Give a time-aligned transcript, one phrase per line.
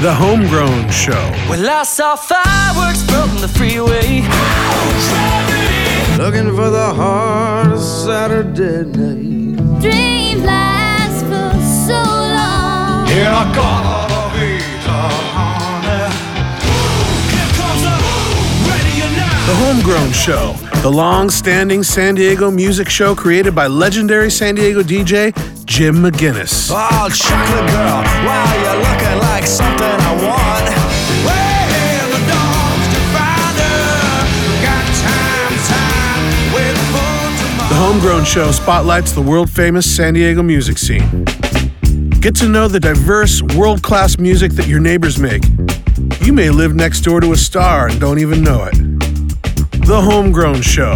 [0.00, 1.12] The Homegrown Show.
[1.48, 4.22] Well, I saw fireworks from the freeway.
[6.18, 9.80] Looking for the heart of Saturday night.
[9.80, 11.52] Dream lasts for
[11.86, 13.06] so long.
[13.08, 15.00] Here I gotta be the
[15.34, 16.12] honey.
[17.32, 17.96] Here comes the
[18.70, 19.46] radio now.
[19.46, 20.52] The Homegrown Show,
[20.82, 25.32] the long standing San Diego music show created by legendary San Diego DJ
[25.78, 26.72] Jim McInnes.
[26.74, 30.66] Oh, chocolate girl, wow, you're looking like something I want.
[32.10, 34.26] The dogs to find her.
[34.66, 37.68] Got time, time, waiting for tomorrow.
[37.68, 41.24] The Homegrown Show spotlights the world famous San Diego music scene.
[42.18, 45.44] Get to know the diverse, world class music that your neighbors make.
[46.22, 48.74] You may live next door to a star and don't even know it.
[49.86, 50.94] The Homegrown Show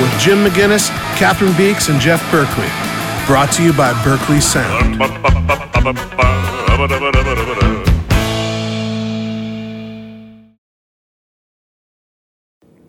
[0.00, 2.91] with Jim McInnes, Catherine Beeks, and Jeff Berkeley.
[3.32, 4.98] Brought to you by Berkeley Sound.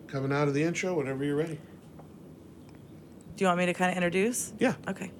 [0.06, 1.58] Coming out of the intro whenever you're ready.
[3.36, 4.52] Do you want me to kind of introduce?
[4.58, 4.74] Yeah.
[4.86, 5.10] Okay.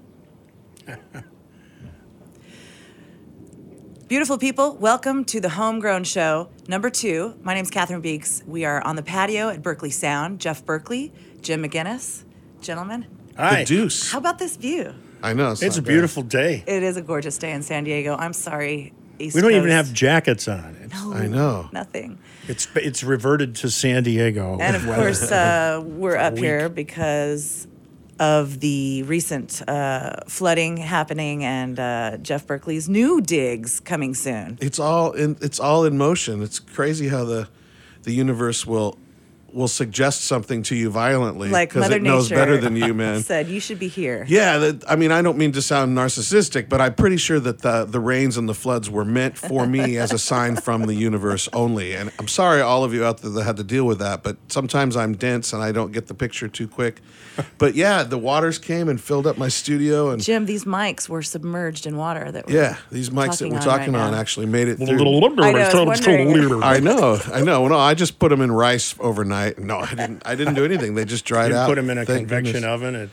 [4.08, 7.34] Beautiful people, welcome to the Homegrown Show, number two.
[7.42, 8.42] My name's Catherine Beeks.
[8.46, 10.38] We are on the patio at Berkeley Sound.
[10.38, 12.24] Jeff Berkeley, Jim McInnes.
[12.60, 13.06] Gentlemen,
[13.38, 13.60] Hi.
[13.60, 14.12] The Deuce.
[14.12, 14.94] how about this view?
[15.24, 15.52] I know.
[15.52, 15.88] It's not a bad.
[15.88, 16.62] beautiful day.
[16.66, 18.14] It is a gorgeous day in San Diego.
[18.14, 20.76] I'm sorry, East We don't even have jackets on.
[20.82, 21.70] It's, No, I know.
[21.72, 22.18] Nothing.
[22.46, 24.58] it's it's reverted to San Diego.
[24.60, 27.66] And of course, uh, we're up here because
[28.20, 34.58] of the recent uh, flooding happening and uh, Jeff Berkeley's new digs coming soon.
[34.60, 35.38] It's all in.
[35.40, 36.42] It's all in motion.
[36.42, 37.48] It's crazy how the
[38.02, 38.98] the universe will
[39.54, 43.22] will suggest something to you violently because Mother it knows Nature better than you, man.
[43.22, 44.24] said, you should be here.
[44.28, 47.60] Yeah, that, I mean, I don't mean to sound narcissistic, but I'm pretty sure that
[47.60, 50.94] the the rains and the floods were meant for me as a sign from the
[50.94, 51.94] universe only.
[51.94, 54.36] And I'm sorry, all of you out there that had to deal with that, but
[54.48, 57.00] sometimes I'm dense and I don't get the picture too quick.
[57.58, 61.22] But yeah, the waters came and filled up my studio, and Jim, these mics were
[61.22, 62.30] submerged in water.
[62.30, 64.18] That were yeah, these mics that we're on talking right on now.
[64.20, 64.86] actually made it through.
[64.94, 66.74] I know, I.
[66.74, 67.68] I know, I know.
[67.68, 69.43] No, I just put them in rice overnight.
[69.58, 70.22] No, I didn't.
[70.24, 70.94] I didn't do anything.
[70.94, 71.68] They just dried you out.
[71.68, 72.64] put them in a Thank convection goodness.
[72.70, 73.08] oven at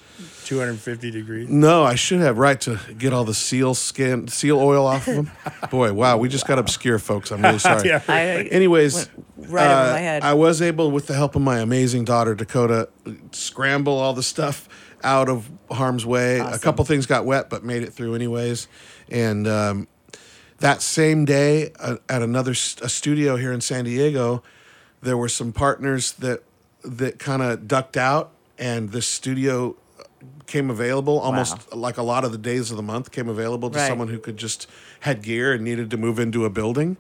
[0.46, 1.50] 250 degrees.
[1.50, 5.16] No, I should have right to get all the seal skin, seal oil off of
[5.16, 5.32] them.
[5.72, 7.32] Boy, wow, we just got obscure, folks.
[7.32, 7.82] I'm really sorry.
[7.88, 8.02] Yeah.
[8.08, 9.10] I Anyways, went
[9.52, 10.24] right over uh, my head.
[10.24, 12.90] I was able, with the help of my amazing daughter Dakota,
[13.32, 14.68] scramble all the stuff
[15.04, 16.40] out of harm's way.
[16.40, 18.68] A couple things got wet, but made it through anyways.
[19.10, 19.88] And um,
[20.60, 24.44] that same day, uh, at another st- a studio here in San Diego,
[25.02, 26.44] there were some partners that
[26.84, 29.76] that kind of ducked out, and this studio
[30.48, 31.20] came available.
[31.20, 33.88] Almost like a lot of the days of the month came available to Right.
[33.88, 34.68] someone who could just
[35.02, 36.98] had gear and needed to move into a building.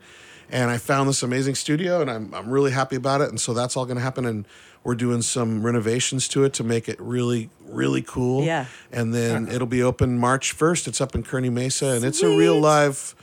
[0.54, 3.30] And i found this amazing studio and i'm, I'm really happy about it.
[3.30, 4.26] And so that's all going to happen.
[4.26, 4.46] And
[4.84, 8.44] we're doing some renovations to it to make it really really cool.
[8.44, 8.66] Yeah.
[8.92, 9.56] and then uh-huh.
[9.56, 13.16] it'll be open march 1st it's up in kearny mesa and it's a real live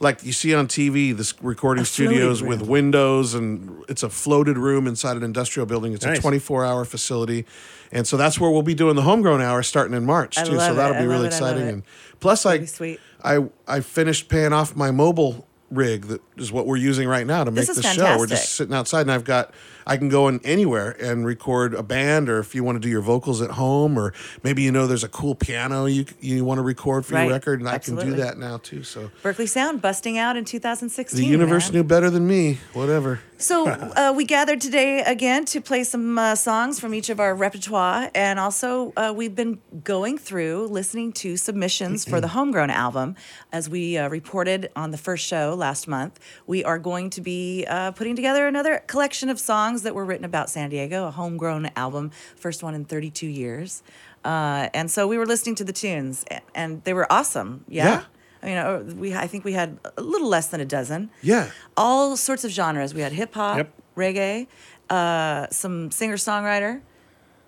[0.00, 2.68] like you see on tv this recording studios with room.
[2.68, 6.18] windows and it's a floated room inside an industrial building it's Nice.
[6.18, 7.46] a 24 hour facility
[7.92, 10.58] and so that's where we'll be doing the homegrown hour starting in march I too
[10.58, 10.74] so it.
[10.74, 11.28] that'll I be really it.
[11.28, 11.72] Exciting it.
[11.72, 11.82] and
[12.20, 13.00] plus i sweet.
[13.22, 13.38] i
[13.68, 17.50] i finished paying off my mobile rig that is what we're using right now to
[17.50, 19.52] make This this, show we're just sitting outside and i've got
[19.86, 22.88] i can go in anywhere and record a band or if you want to do
[22.88, 24.12] your vocals at home or
[24.42, 27.24] maybe you know there's a cool piano you you want to record for Right.
[27.24, 30.44] your record and i can do that now too so Berkeley Sound busting out in
[30.44, 31.18] 2016.
[31.20, 31.74] the universe man.
[31.82, 36.34] knew better than me whatever So uh, we gathered today again to play some uh,
[36.36, 41.36] songs from each of our repertoire, and also uh, we've been going through listening to
[41.36, 43.16] submissions for the Homegrown album.
[43.52, 47.66] As we uh, reported on the first show last month, we are going to be
[47.68, 51.70] uh, putting together another collection of songs that were written about San Diego, a homegrown
[51.76, 53.82] album, first one in 32 years.
[54.24, 57.64] Uh, and so we were listening to the tunes, a- and they were awesome.
[57.68, 57.84] Yeah.
[57.84, 58.02] Yeah.
[58.42, 61.50] I mean, uh, we I think we had a little less than a dozen Yeah.
[61.76, 62.92] all sorts of genres.
[62.94, 63.72] We had hip hop, Yep.
[63.96, 64.46] reggae,
[64.90, 66.80] uh, some singer songwriter.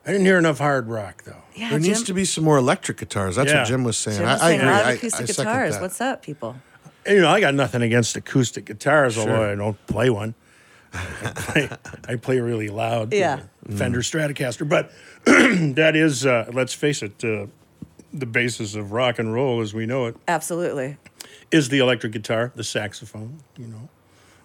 [0.06, 1.42] I didn't hear enough hard rock though.
[1.54, 3.58] Yeah, there needs to be some more electric guitars that's Yeah.
[3.60, 5.52] what jim was saying Jim was I, I agree a lot of acoustic I, second
[5.52, 5.78] guitars.
[5.80, 6.56] What's up, people?
[7.06, 10.34] You know, I got nothing against acoustic guitars, although I don't play one.
[10.92, 11.70] I play,
[12.08, 13.12] I play really loud.
[13.12, 13.40] Yeah.
[13.68, 14.90] a Fender Stratocaster, but
[15.24, 17.46] that is, uh, let's face it, uh,
[18.12, 20.96] the basis of rock and roll as we know it Absolutely.
[21.50, 23.88] is the electric guitar, the saxophone, you know,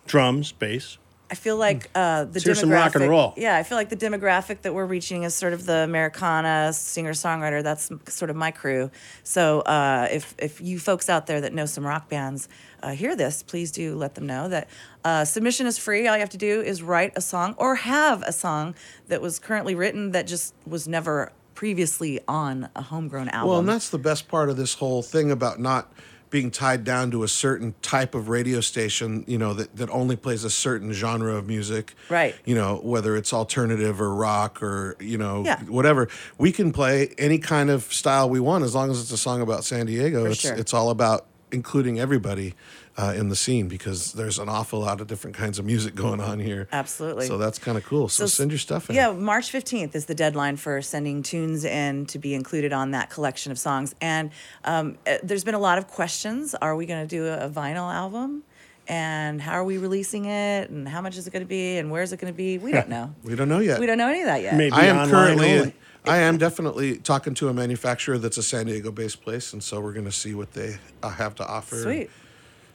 [0.07, 0.97] drums, bass,
[1.31, 2.60] I feel like uh, the Let's hear demographic.
[2.60, 3.33] some rock and roll.
[3.38, 7.13] Yeah, I feel like the demographic that we're reaching is sort of the Americana singer
[7.13, 7.63] songwriter.
[7.63, 8.92] That's sort of my crew.
[9.24, 12.50] So uh, if if you folks out there that know some rock bands
[12.83, 14.68] uh, hear this, please do let them know that
[15.06, 16.06] uh, submission is free.
[16.06, 18.75] All you have to do is write a song or have a song
[19.07, 23.50] that was currently written that just was never previously on a homegrown album.
[23.50, 25.94] Well, and that's the best part of this whole thing about not
[26.31, 30.16] being tied down to a certain type of radio station, you know, that, that only
[30.16, 31.94] plays a certain genre of music.
[32.10, 32.33] Right.
[32.45, 35.60] You know, whether it's alternative or rock or, you know, Yeah.
[35.66, 36.07] whatever.
[36.39, 39.42] We can play any kind of style we want as long as it's a song
[39.42, 40.24] about San Diego.
[40.24, 40.54] For it's sure.
[40.56, 42.56] it's all about including everybody
[43.01, 46.19] uh, in the scene because there's an awful lot of different kinds of music going
[46.21, 46.68] on here.
[46.71, 47.25] Absolutely.
[47.25, 48.07] So that's kind of cool.
[48.09, 48.95] So, s- send your stuff in.
[48.95, 53.09] Yeah, March 15th is the deadline for sending tunes in to be included on that
[53.09, 53.95] collection of songs.
[54.01, 54.30] And
[54.65, 56.53] um, uh, there's been a lot of questions.
[56.56, 58.44] Are we going to do a, a vinyl album?
[58.88, 60.69] And how are we releasing it?
[60.69, 61.77] And how much is it going to be?
[61.77, 62.57] And where is it going to be?
[62.57, 63.13] We don't know.
[63.24, 63.80] We don't know yet.
[63.80, 64.56] we don't know any of that yet.
[64.56, 65.75] Maybe I am currently, only.
[66.06, 69.94] I am definitely talking to a manufacturer that's a San Diego-based place, and so we're
[69.94, 71.81] going to see what they uh, have to offer.
[71.83, 72.09] Sweet.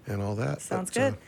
[0.06, 0.60] And all that.
[0.62, 1.18] Sounds But, uh, good.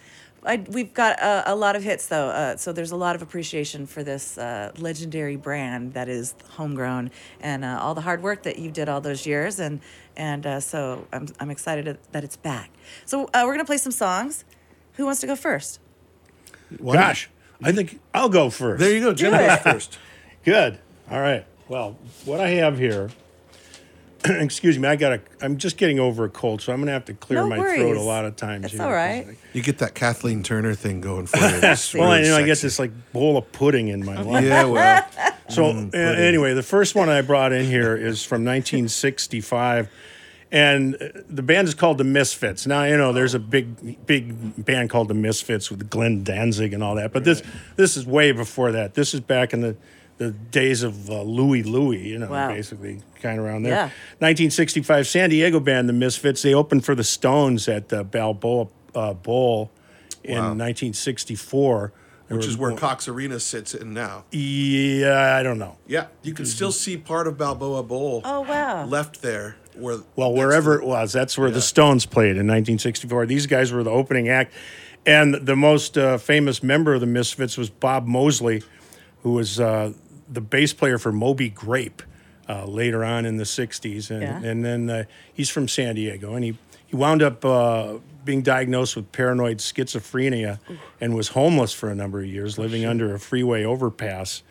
[0.45, 3.23] I, we've got a, a lot of hits though, uh, so there's a lot of
[3.23, 7.11] appreciation for this uh, legendary brand that is homegrown
[7.41, 9.81] and uh, all the hard work that you did all those years, and
[10.17, 12.71] and uh, so I'm I'm excited that it's back.
[13.05, 14.45] So uh, we're gonna play some songs.
[14.95, 15.81] Who wants to go first?
[16.79, 17.01] why not?
[17.09, 17.31] Gosh,
[17.63, 18.79] I think I'll go first.
[18.79, 19.13] There you go.
[19.15, 19.63] Jim Do goes it.
[19.63, 19.99] first.
[20.45, 20.79] Good.
[21.11, 21.45] All right.
[21.69, 23.11] Well, what I have here.
[24.41, 24.89] excuse me.
[24.89, 25.21] I got a.
[25.41, 27.97] I'm just getting over a cold, so I'm gonna have to clear No my throat
[27.97, 28.67] a lot of times.
[28.67, 29.27] It's here, all 'cause right.
[29.29, 31.45] I- You get that Kathleen Turner thing going for you.
[31.63, 34.45] It's Well, really you know, I guess it's like bowl of pudding in my life.
[34.45, 35.07] Yeah, well,
[35.49, 39.89] So uh, anyway, the first one I brought in here is from 1965,
[40.53, 42.67] and uh, the band is called the Misfits.
[42.67, 46.83] Now you know there's a big big band called the Misfits with Glenn Danzig and
[46.83, 47.43] all that, but this
[47.77, 48.95] this is way before that.
[48.95, 49.77] This is back in the
[50.19, 52.49] the days of uh, Louie Louie, you know, Wow.
[52.53, 53.73] basically kind of around there.
[53.73, 53.83] Yeah.
[54.19, 56.43] 1965 San Diego band, the Misfits.
[56.43, 59.71] They opened for the Stones at the Balboa uh, Bowl
[60.25, 61.93] in 1964.
[62.29, 64.25] There which is where one- Cox Arena sits in now.
[64.33, 65.79] Yeah, I don't know.
[65.87, 68.85] Yeah, you can still see part of Balboa Bowl Oh wow!
[68.85, 69.57] left there.
[69.75, 73.25] Where Well, wherever the- it was, that's where the Stones played in 1964.
[73.27, 74.53] These guys were the opening act.
[75.07, 78.63] And the most uh, famous member of the Misfits was Bob Mosley,
[79.23, 79.93] who was uh,
[80.31, 82.03] the bass player for Moby Grape
[82.49, 84.11] uh, later on in the 60s.
[84.11, 84.43] And, Yeah.
[84.43, 86.35] and then uh, he's from San Diego.
[86.35, 87.95] And he, he wound up uh,
[88.25, 90.59] being diagnosed with paranoid schizophrenia
[91.01, 94.43] and was homeless for a number of years, living under a freeway overpass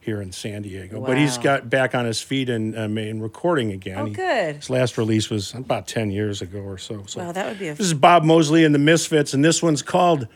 [0.00, 1.00] here in San Diego.
[1.04, 3.98] But he's got back on his feet and, um, and recording again.
[3.98, 4.56] Oh, He- good.
[4.56, 7.02] his last release was about 10 years ago or so.
[7.06, 9.62] so Wow, that would be a- This is Bob Mosley and the Misfits, and this
[9.62, 10.28] one's called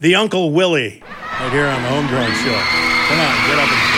[0.00, 1.02] The Uncle Willie,
[1.38, 2.58] right here on the Homegrown Show.
[3.08, 3.91] Come on, get up and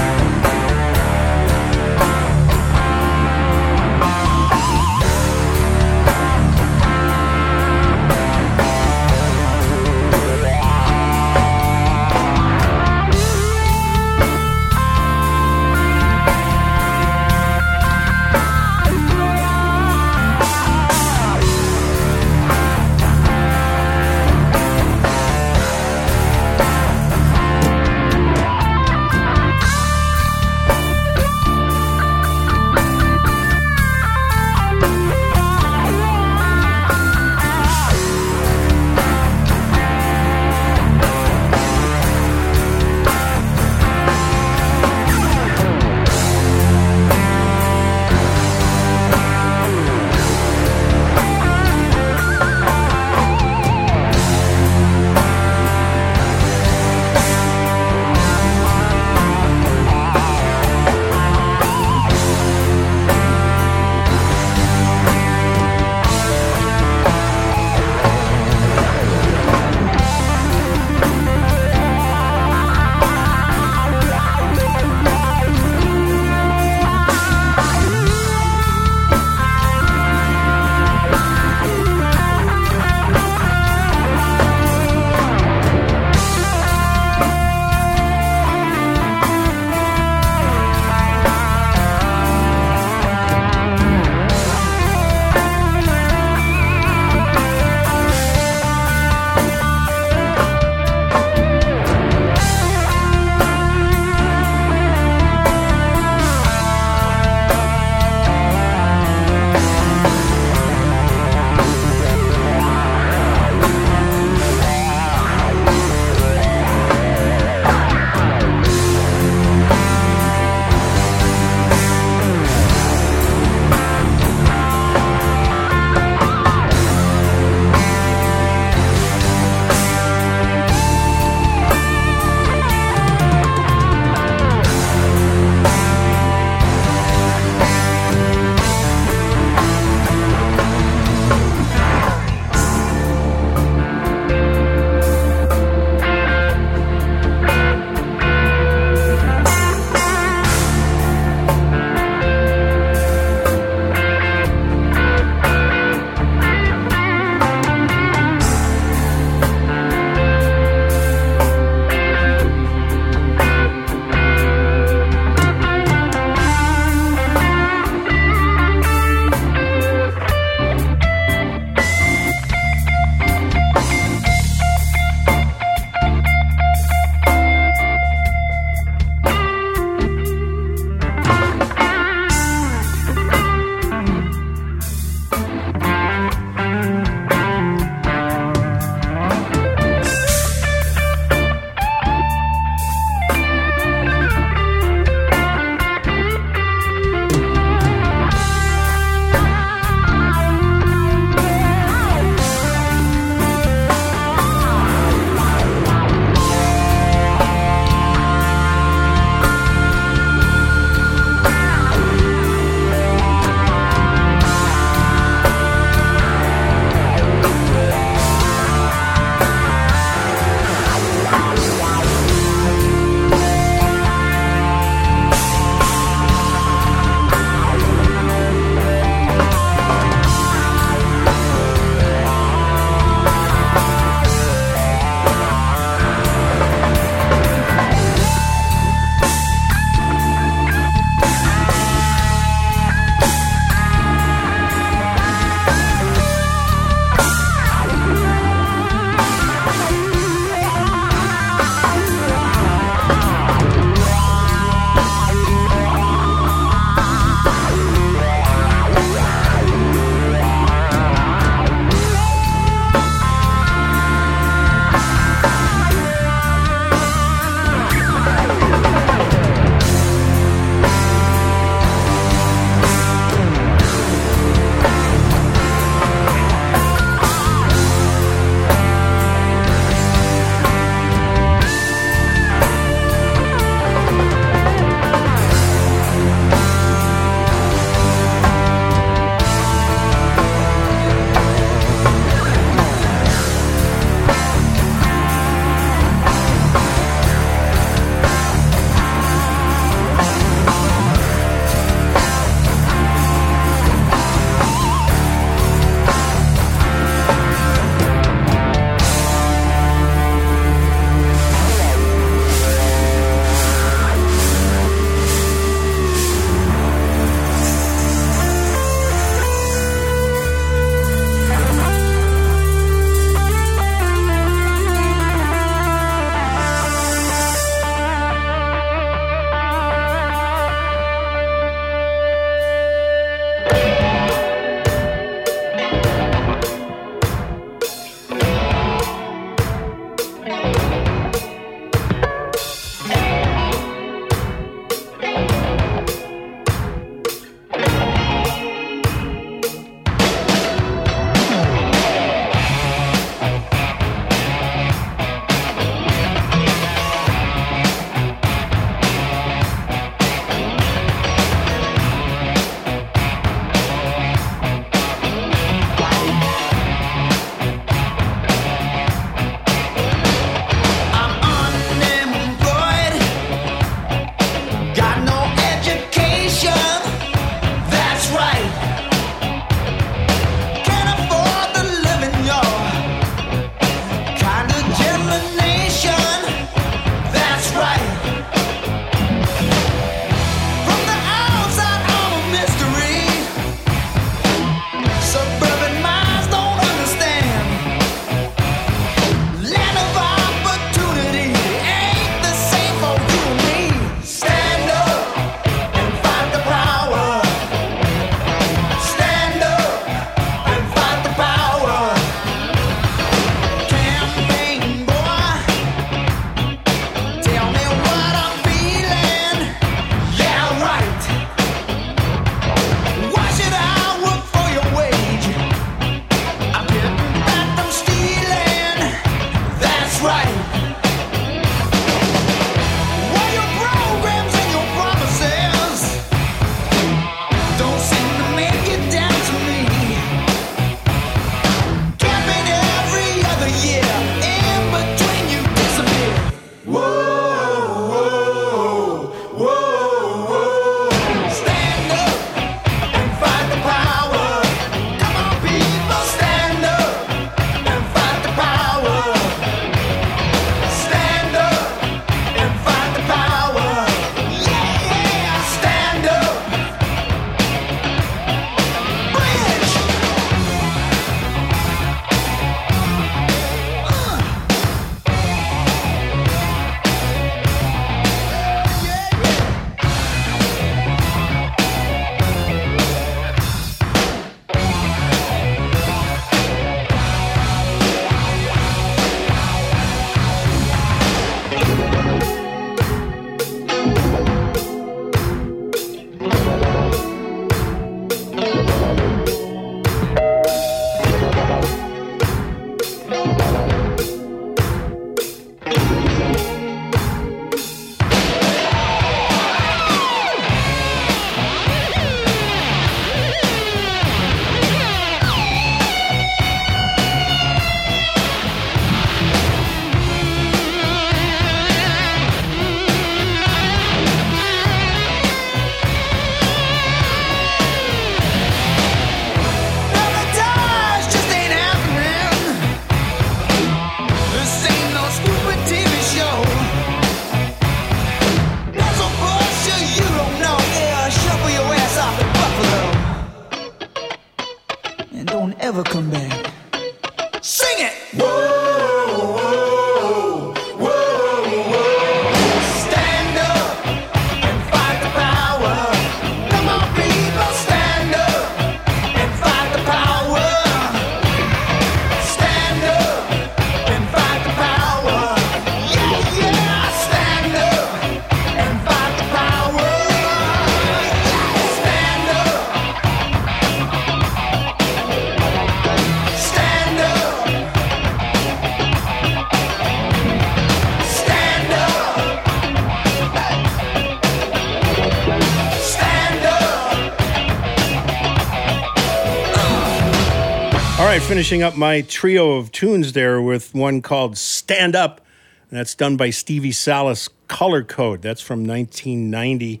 [591.60, 595.42] finishing up my trio of tunes there with one called Stand Up.
[595.90, 598.40] And that's done by Stevie Salas Color Code.
[598.40, 600.00] That's from 1990.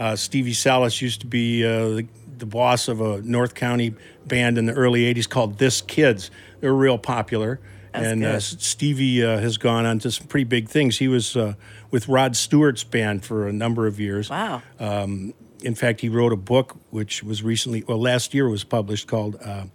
[0.00, 3.94] Uh, Stevie Salas used to be uh, the, the boss of a North County
[4.26, 6.32] band in the early 80s called This Kids.
[6.58, 7.60] They were real popular.
[7.94, 10.98] and uh, Stevie uh, has gone on to some pretty big things.
[10.98, 11.54] He was uh,
[11.92, 14.28] with Rod Stewart's band for a number of years.
[14.28, 14.60] Wow.
[14.80, 19.06] Um, in fact, he wrote a book which was recently, well, last year was published
[19.06, 19.66] called uh,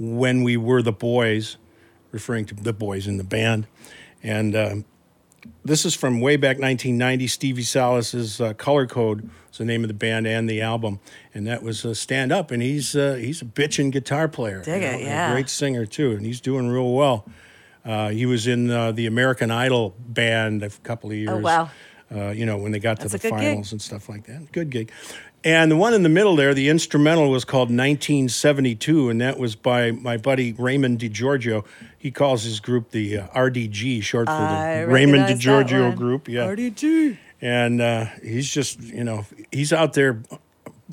[0.00, 1.58] When We Were the Boys,
[2.10, 3.66] referring to the boys in the band.
[4.22, 4.84] And um,
[5.64, 7.26] this is from way back 1990.
[7.26, 11.00] Stevie Salas's uh, Color Code is the name of the band and the album,
[11.34, 12.50] and that was uh, Stand Up.
[12.50, 15.30] And he's uh, he's a bitchin' guitar player, Dig it, and yeah.
[15.30, 17.26] a great singer too, and he's doing real well.
[17.84, 21.30] Uh, he was in uh, the American Idol band a couple of years.
[21.30, 21.70] Oh, wow.
[22.12, 23.48] Uh, you know when they got That's to the good gig.
[23.48, 24.50] finals and stuff like that.
[24.50, 24.90] Good gig.
[25.42, 29.56] And the one in the middle there, the instrumental was called 1972, and that was
[29.56, 31.64] by my buddy Raymond DiGiorgio.
[31.98, 36.28] He calls his group the uh, RDG, short for I the Raymond DiGiorgio group.
[36.28, 37.16] Yeah, RDG.
[37.40, 40.20] and uh, he's just you know he's out there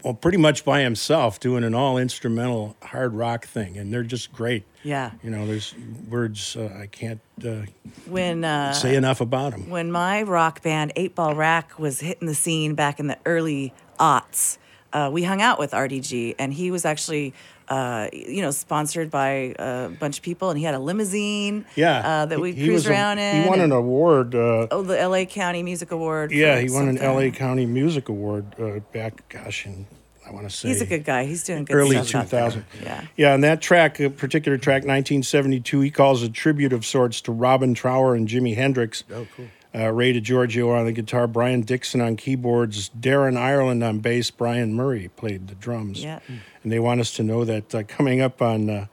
[0.04, 4.32] well pretty much by himself doing an all instrumental hard rock thing and they're just
[4.34, 5.12] great Yeah.
[5.24, 5.74] you know there's
[6.10, 7.64] words uh, i can't uh,
[8.08, 12.28] When uh, say enough about them when my rock band Eight Ball Rack was hitting
[12.28, 14.58] the scene back in the early aughts,
[14.94, 17.34] uh, we hung out with RDG, and he was actually,
[17.70, 22.22] uh, you know, sponsored by a bunch of people, and he had a limousine, yeah
[22.22, 23.44] uh, that we He- he cruise was a- around in.
[23.44, 26.32] he won an award uh, oh, the LA County Music Award.
[26.32, 29.86] yeah he won an la county music award uh, back gosh in
[30.26, 31.26] i want to say He's a good guy.
[31.26, 32.50] He's doing good early stuff out there.
[32.62, 33.04] 2000 Yeah.
[33.16, 37.32] yeah and that track a particular track 1972 he calls a tribute of sorts to
[37.32, 39.46] robin trower and jimi hendrix Oh, cool.
[39.78, 44.74] Uh, ray DiGiorgio on the guitar brian dixon on keyboards darren ireland on bass brian
[44.74, 46.20] murray played the drums Yeah.
[46.64, 48.86] and they want us to know that uh, coming up on uh,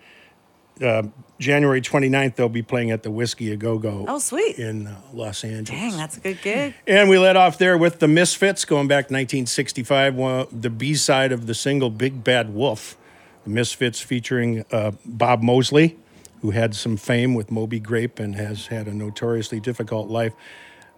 [0.82, 1.04] uh,
[1.38, 4.58] january 29th they'll be playing at the whisky a go-go Oh, sweet.
[4.58, 6.74] in uh, los angeles Dang, that's a good gig.
[6.86, 11.32] and we let off there with the Misfits going back 1965, one- the B side
[11.32, 12.96] of the single Big Bad Wolf.
[13.44, 15.96] The Misfits featuring uh, Bob Mosley,
[16.42, 20.32] who had some fame with Moby Grape and has had a notoriously difficult life.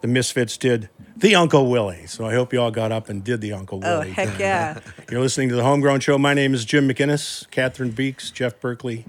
[0.02, 2.06] The Misfits did The Uncle Willie.
[2.06, 4.12] So I hope you all got up and did The Uncle Oh, Willie.
[4.12, 4.78] heck yeah.
[5.10, 6.18] You're listening to The Homegrown Show.
[6.18, 9.04] My name is Jim McInnes, Catherine Beeks, Jeff Berkeley.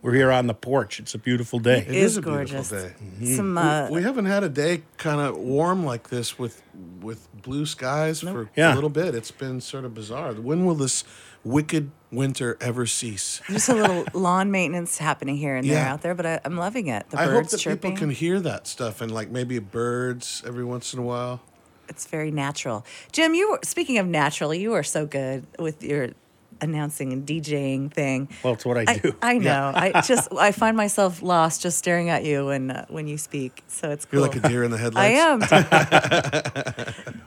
[0.00, 1.00] We're here on the porch.
[1.00, 1.78] It's a beautiful day.
[1.80, 2.70] It is is a beautiful gorgeous.
[2.70, 3.34] day.
[3.34, 6.62] Some uh, we, we haven't had a day kind of warm like this with
[7.00, 8.72] with blue skies for Yeah.
[8.72, 9.16] a little bit.
[9.16, 10.34] It's been sort of bizarre.
[10.34, 11.02] When will this
[11.42, 13.40] wicked winter ever cease?
[13.48, 15.92] just a little lawn maintenance happening here and there Yeah.
[15.92, 17.08] out there, but I, I'm loving it.
[17.10, 17.92] The I hope that chirping.
[17.92, 21.40] people can hear that stuff and like maybe birds every once in a while.
[21.88, 22.84] It's very natural.
[23.12, 26.08] Jim, you were speaking of natural, you are so good with your
[26.60, 28.28] announcing and DJing thing.
[28.42, 29.14] Well, it's what I do.
[29.22, 29.72] I, know.
[29.74, 33.62] I just I find myself lost just staring at you when uh, when you speak.
[33.68, 34.20] So it's cool.
[34.20, 34.98] You're like a deer in the headlights.
[34.98, 35.40] I am.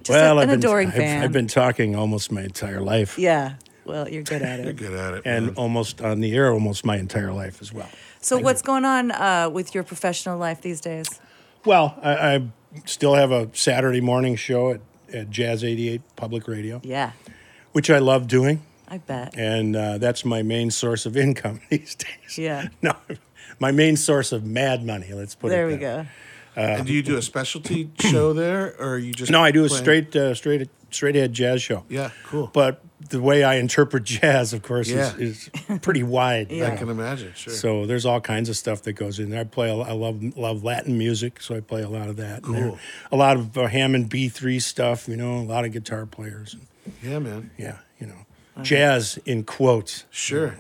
[0.04, 1.24] just well, a- I've an been, adoring I've, fan.
[1.24, 3.18] I've been talking almost my entire life.
[3.18, 3.54] yeah.
[3.86, 4.64] Well, you're good at it.
[4.64, 4.78] You're it.
[4.78, 5.22] good at it.
[5.26, 5.56] and man.
[5.56, 7.90] almost on the air almost my entire life as well.
[8.22, 11.20] So what's going on uh, with your professional life these days?
[11.66, 12.48] Well, I, I
[12.86, 14.82] still have a Saturday morning show at,
[15.14, 17.12] at Jazz 88 Public Radio, Yeah,
[17.72, 19.36] which I love doing, I bet.
[19.38, 22.38] and uh, that's my main source of income these days.
[22.38, 22.68] Yeah.
[22.82, 22.94] No,
[23.60, 25.14] my main source of mad money.
[25.14, 26.10] Let's put There it There we there.
[26.56, 26.62] go.
[26.62, 29.66] and do you do a specialty show there, or are you just No, I do
[29.66, 31.84] a playing- straight, uh, straight, straight ahead jazz show.
[31.90, 32.50] Yeah, cool.
[32.54, 35.14] But the way I interpret jazz, of course, Yeah.
[35.18, 36.52] is, is pretty wide.
[36.52, 37.34] you I can imagine.
[37.36, 37.54] Sure.
[37.54, 39.42] So there's all kinds of stuff that goes in there.
[39.42, 39.70] I play.
[39.70, 42.44] a- I love love Latin music, so I play a lot of that.
[42.46, 42.80] And there- Cool.
[43.12, 45.08] A lot of uh, Hammond B3 stuff.
[45.08, 46.56] You know, a lot of guitar players.
[47.04, 47.52] yeah, man.
[47.58, 48.26] Yeah, you know,
[48.64, 50.06] jazz in quotes.
[50.10, 50.56] Sure.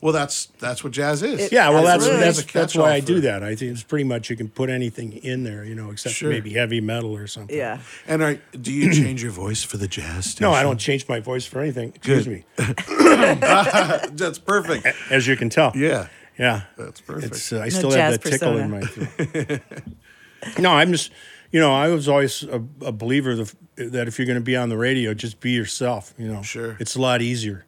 [0.00, 1.40] Well, that's that's what jazz is.
[1.40, 2.20] It- Yeah, well, that's Absolutely.
[2.24, 3.42] that's It's that's why I do that.
[3.42, 6.30] I think it's pretty much you can put anything in there, you know, except Sure.
[6.30, 7.56] maybe heavy metal or something.
[7.56, 7.80] Yeah.
[8.06, 10.44] And are, do you change your voice for the jazz station?
[10.44, 11.90] No, I don't change my voice for anything.
[11.94, 12.44] Excuse me.
[12.58, 14.86] That's perfect.
[15.10, 15.72] As you can tell.
[15.74, 16.08] Yeah,
[16.38, 16.62] Yeah.
[16.76, 17.34] that's perfect.
[17.34, 19.60] It's, uh, I No still have that tickle in my throat.
[20.58, 21.10] no, I'm just,
[21.50, 24.56] you know, I was always a, a believer that, that if you're going to be
[24.56, 26.14] on the radio, just be yourself.
[26.18, 26.76] You know, Sure.
[26.80, 27.64] it's a lot easier.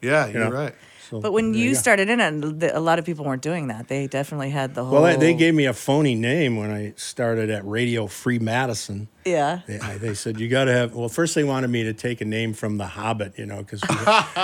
[0.00, 0.50] yeah, you're know.
[0.50, 0.74] right.
[1.10, 3.88] So, But when there you started in it, a lot of people weren't doing that.
[3.88, 5.02] They definitely had the whole.
[5.02, 9.08] well, they, they gave me a phony name when I started at Radio Free Madison.
[9.24, 9.60] Yeah.
[9.66, 10.94] They, they said you got to have.
[10.94, 13.80] Well, first they wanted me to take a name from The Hobbit, you know, because
[13.88, 13.96] we,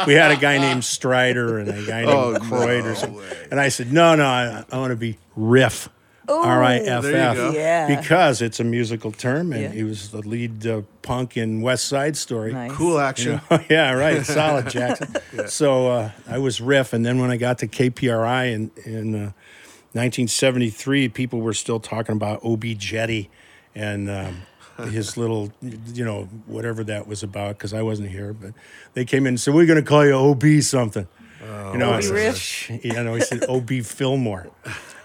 [0.09, 3.17] we had a guy named Strider and a guy named Oh, Croyd no or something.
[3.19, 3.47] way.
[3.51, 5.89] And I said, no, no, I, I want to be Riff.
[6.29, 7.37] R I F There you F.
[7.37, 7.51] go.
[7.53, 8.01] Yeah.
[8.01, 9.69] Because it's a musical term, and Yeah.
[9.71, 12.53] he was the lead uh, punk in West Side Story.
[12.53, 12.73] Nice.
[12.73, 13.41] Cool action.
[13.71, 14.25] yeah, right.
[14.27, 15.15] Solid, Jackson.
[15.47, 19.33] So uh, I was riff, and then when I got to KPRI in in uh,
[19.93, 23.31] 1973, people were still talking about OB Jetty
[23.75, 24.43] and um,
[24.91, 28.33] his little, you know, whatever that was about, because I wasn't here.
[28.33, 28.53] But
[28.95, 31.07] they came in and said, "We're going to call you OB something."
[31.73, 32.37] you know, I OB said, Riff?
[32.37, 34.49] "Shh." You know, he said OB Fillmore.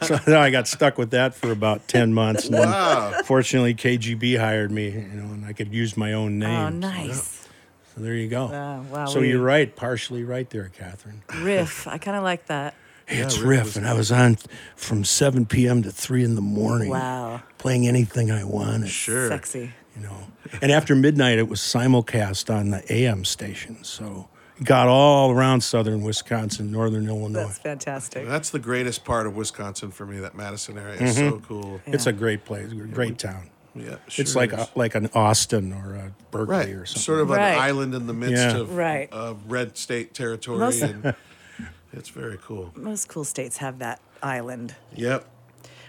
[0.26, 2.46] So I got stuck with that for about 10 months.
[2.48, 3.12] And Wow.
[3.12, 6.60] then fortunately, KGB hired me, you know, and I could use my own oh, name.
[6.60, 7.48] Oh, So- nice.
[7.96, 8.48] so there you go.
[8.48, 11.22] Wow, wow, so we- you're right, partially right there, Catherine.
[11.42, 11.88] Riff.
[11.88, 12.74] I kind of like that.
[13.06, 14.38] Hey, it's Riff Riff, and I was on
[14.76, 15.84] from 7 p.m.
[15.84, 16.90] to 3 in the morning.
[16.90, 17.42] Wow.
[17.58, 18.90] Playing anything I wanted.
[18.90, 19.28] Sure.
[19.28, 19.74] Sexy.
[19.98, 20.18] You know.
[20.62, 23.84] And after midnight, it was simulcast on the AM station.
[23.84, 27.44] So it got all around southern Wisconsin, northern Illinois.
[27.46, 28.28] That's fantastic.
[28.28, 30.20] That's the greatest part of Wisconsin for me.
[30.20, 31.46] That Madison area is so mm-hmm.
[31.46, 31.82] cool.
[31.86, 33.50] It's a great place, a great town.
[33.74, 37.02] Yeah, it's like a, like an Austin or a Berkeley right, or something.
[37.04, 37.54] sort of Right.
[37.54, 38.58] an island in the midst Yeah.
[38.58, 39.08] of Right.
[39.14, 41.16] of red state territory, Most- and
[41.94, 42.74] it's very cool.
[42.76, 44.76] Most cool states have that island.
[44.96, 45.26] Yep.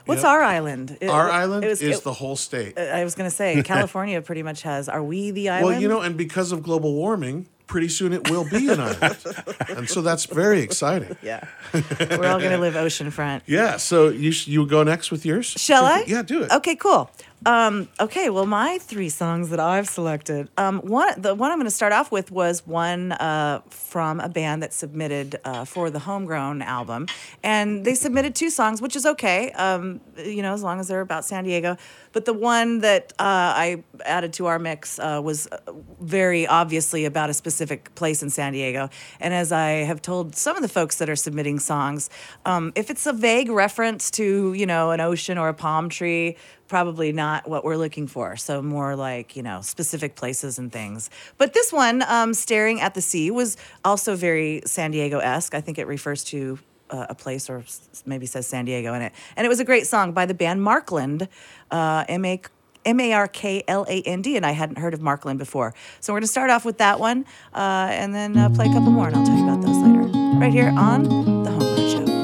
[0.06, 0.30] What's Yep.
[0.30, 0.96] our island?
[1.00, 2.78] It- Our it- island it was- is it- the whole state.
[2.78, 4.88] I was going to say California pretty much has.
[4.88, 5.66] Are we the island?
[5.66, 9.16] Well, you know, and because of global warming, pretty soon it will be an island,
[9.70, 11.16] and so that's very exciting.
[11.22, 11.42] Yeah.
[11.72, 13.40] We're all going to live oceanfront.
[13.46, 13.78] Yeah.
[13.78, 15.46] So you sh- you go next with yours?
[15.46, 16.04] Shall I?
[16.06, 16.52] Yeah, do it.
[16.52, 17.10] Okay, cool.
[17.44, 20.48] Um, okay, well, my three songs that I've selected.
[20.56, 24.28] Um, one, the one I'm going to start off with was one uh, from a
[24.28, 27.08] band that submitted uh, for the Homegrown album,
[27.42, 29.50] and they submitted two songs, which is okay.
[29.52, 31.76] Um, you know, as long as they're about San Diego.
[32.12, 35.58] But the one that uh, I added to our mix uh, was uh,
[36.00, 38.90] very obviously about a specific place in San Diego.
[39.18, 42.10] And as I have told some of the folks that are submitting songs,
[42.44, 46.36] um, if it's a vague reference to, you know, an ocean or a palm tree,
[46.72, 48.34] probably not what we're looking for.
[48.34, 51.10] So more like, you know, specific places and things.
[51.36, 55.54] But this one, um, Staring at the Sea, was also very San Diego esque.
[55.54, 56.58] I think it refers to
[56.88, 57.62] uh, a place or
[58.06, 59.12] maybe says San Diego in it.
[59.36, 61.28] And it was a great song by the band Markland,
[61.70, 62.40] uh, M A.
[62.84, 65.72] M A R K L A N D, and I hadn't heard of Markland before.
[66.00, 68.72] So we're going to start off with that one uh, and then uh, play a
[68.72, 70.02] couple more, and I'll tell you about those later.
[70.40, 71.04] Right here on
[71.44, 72.21] The Homegrown Show.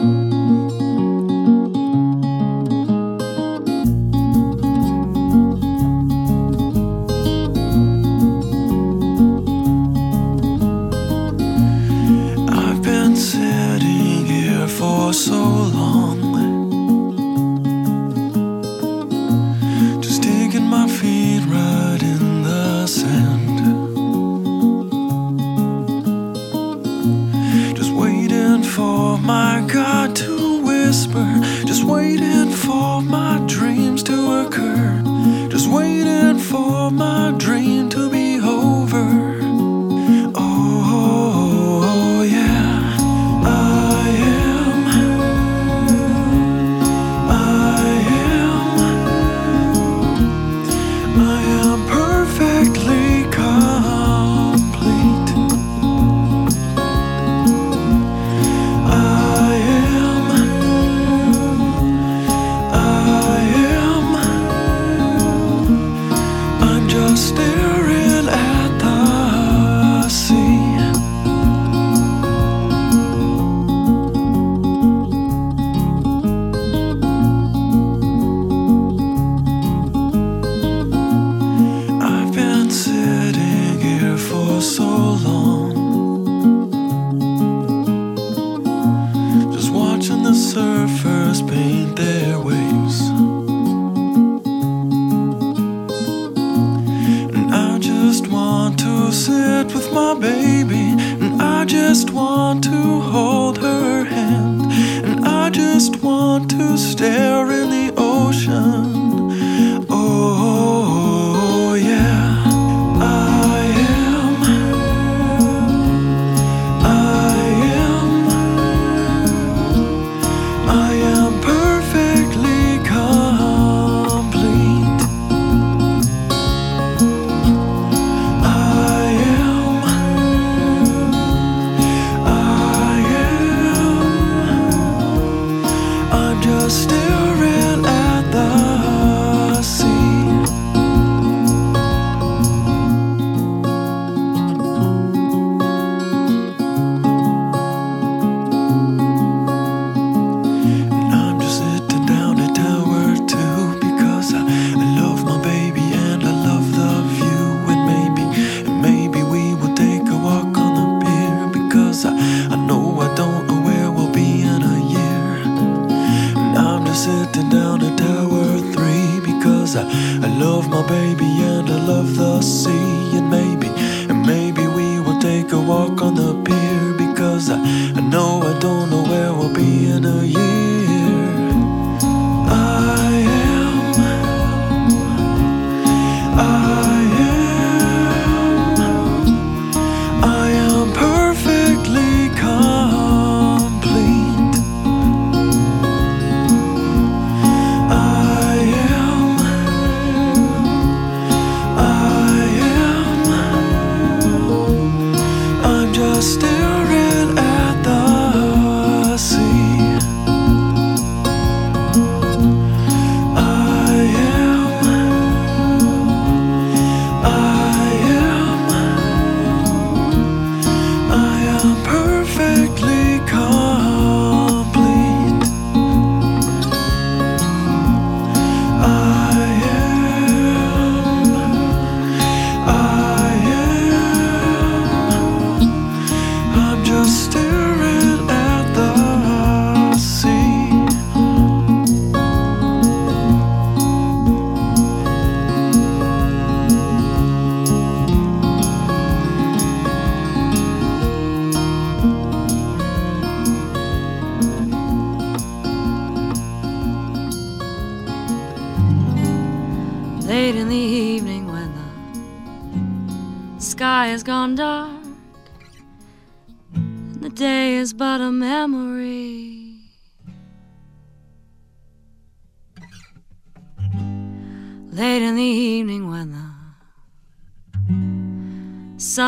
[36.90, 37.77] My dream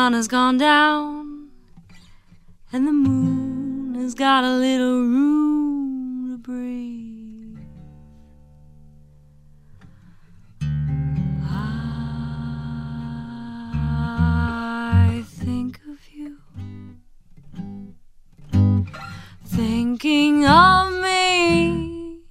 [0.01, 1.51] sun has gone down
[2.73, 7.59] and the moon has got a little room to breathe.
[15.03, 16.37] I think of you,
[19.45, 22.21] thinking of me,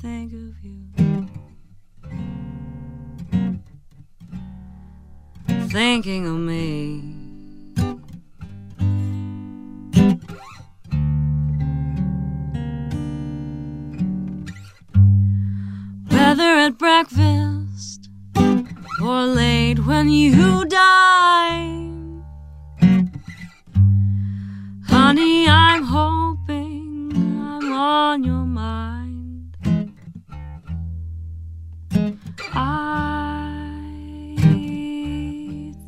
[0.00, 1.28] think of you.
[5.68, 7.02] Thinking of me.
[16.08, 18.08] Whether at breakfast
[19.02, 21.71] or late when you die.
[25.12, 29.54] Honey, I'm hoping I'm on your mind.
[32.54, 33.84] I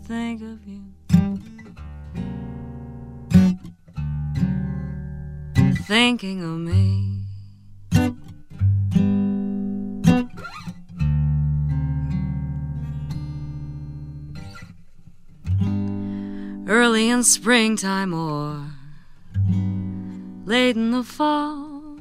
[0.06, 0.82] think of you.
[5.86, 7.22] Thinking of me.
[16.66, 18.73] early in springtime or
[20.44, 21.98] late in the fall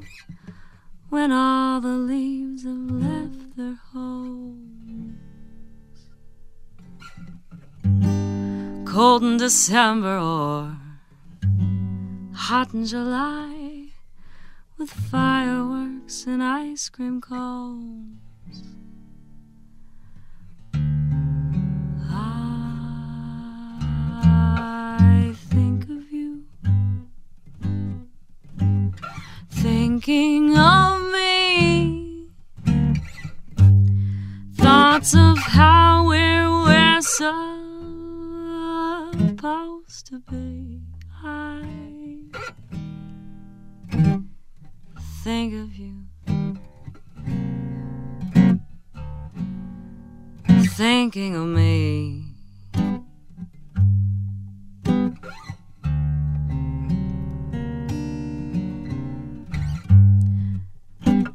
[1.08, 4.58] when all the leaves have left their holes.
[8.84, 10.76] Cold in December or
[12.34, 13.88] hot in July
[14.76, 18.23] with fireworks and ice cream cones.
[30.04, 32.28] thinking of me.
[34.56, 37.00] Thoughts of how we're
[39.24, 40.82] supposed to be.
[41.24, 41.62] I
[45.22, 46.04] think of you.
[50.76, 52.23] Thinking of me.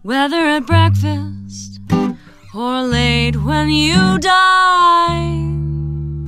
[0.09, 1.79] Whether at breakfast
[2.55, 6.25] or late when you dine.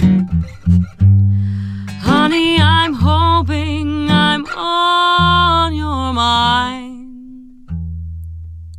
[2.01, 7.71] Honey, I'm hoping I'm on your mind.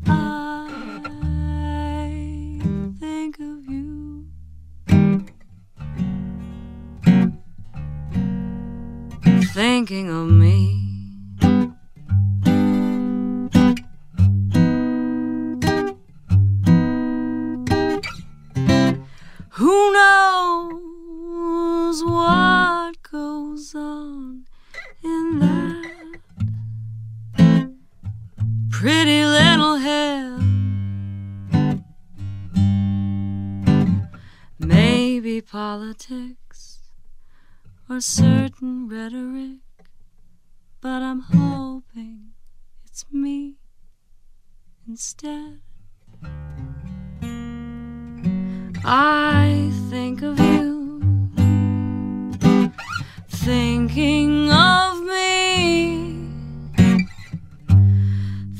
[0.07, 0.69] I
[3.01, 4.27] think of you.
[9.53, 10.82] Thinking of me.
[21.93, 24.45] Knows what goes on
[25.03, 26.11] in that
[28.71, 30.41] pretty little head?
[34.59, 36.81] Maybe politics
[37.91, 39.61] or certain rhetoric,
[40.81, 42.33] but I'm hoping
[42.87, 43.57] it's me
[44.89, 45.61] instead.
[48.85, 50.72] I think of you,
[53.45, 56.29] thinking of me.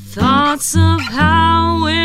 [0.09, 2.02] Thoughts of how we're,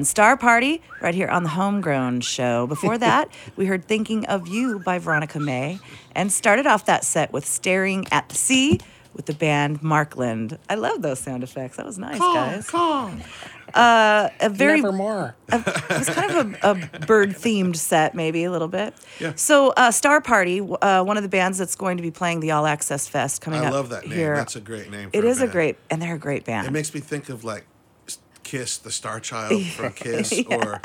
[0.00, 2.66] band Star Party right here on the Homegrown Show.
[2.66, 5.78] Before that, we heard Thinking of You by Veronica May
[6.14, 8.80] and started off that set with Staring at the Sea
[9.12, 10.56] with the band Markland.
[10.70, 11.76] I love those sound effects.
[11.76, 12.72] That was nice, guys.
[13.74, 15.36] Uh, a very Nevermore.
[15.52, 18.94] it was kind of a, a bird themed set, maybe a little bit.
[19.20, 19.34] Yeah.
[19.36, 22.50] So, uh, Star Party, uh, one of the bands that's going to be playing the
[22.52, 23.72] All Access Fest coming I up.
[23.72, 24.16] I love that name.
[24.16, 24.34] Here.
[24.34, 25.10] That's a great name.
[25.10, 25.52] For It is a band.
[25.52, 26.66] great, and they're a great band.
[26.66, 27.64] It makes me think of like
[28.50, 30.56] Kiss, the Star Child from Kiss, Yeah.
[30.56, 30.80] or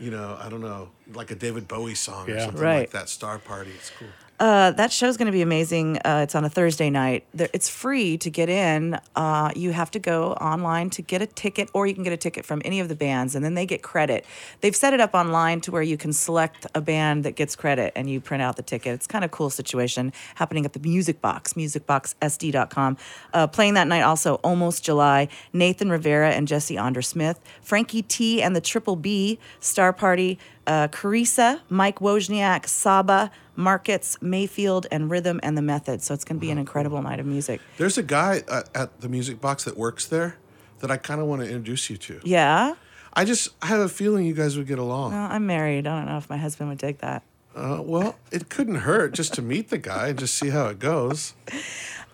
[0.00, 2.78] you know, I don't know, like a David Bowie song or something Right.
[2.80, 3.08] like that.
[3.10, 3.70] Star Party.
[3.72, 4.08] It's cool.
[4.42, 5.98] Uh, that show's going to be amazing.
[5.98, 7.24] Uh, it's on a Thursday night.
[7.32, 8.98] It's free to get in.
[9.14, 12.16] Uh, you have to go online to get a ticket, or you can get a
[12.16, 14.26] ticket from any of the bands, and then they get credit.
[14.60, 17.92] They've set it up online to where you can select a band that gets credit,
[17.94, 18.94] and you print out the ticket.
[18.94, 22.96] It's kind of cool situation happening at the Music Box, musicboxsd.com.
[23.32, 28.42] Uh, playing that night also, Almost July, Nathan Rivera and Jesse Onder Smith, Frankie T
[28.42, 35.40] and the Triple B, Star Party, uh, Carissa, Mike Wozniak, Saba, Markets, Mayfield, and Rhythm
[35.42, 36.02] and the Method.
[36.02, 37.60] So it's going to be an incredible night of music.
[37.78, 40.36] There's a guy uh, at the Music Box that works there
[40.80, 42.20] that I kind of want to introduce you to.
[42.24, 42.74] Yeah.
[43.14, 45.12] I just I have a feeling you guys would get along.
[45.12, 45.86] Well, I'm married.
[45.86, 47.22] I don't know if my husband would take that.
[47.54, 50.78] Uh, well, it couldn't hurt just to meet the guy and just see how it
[50.78, 51.34] goes.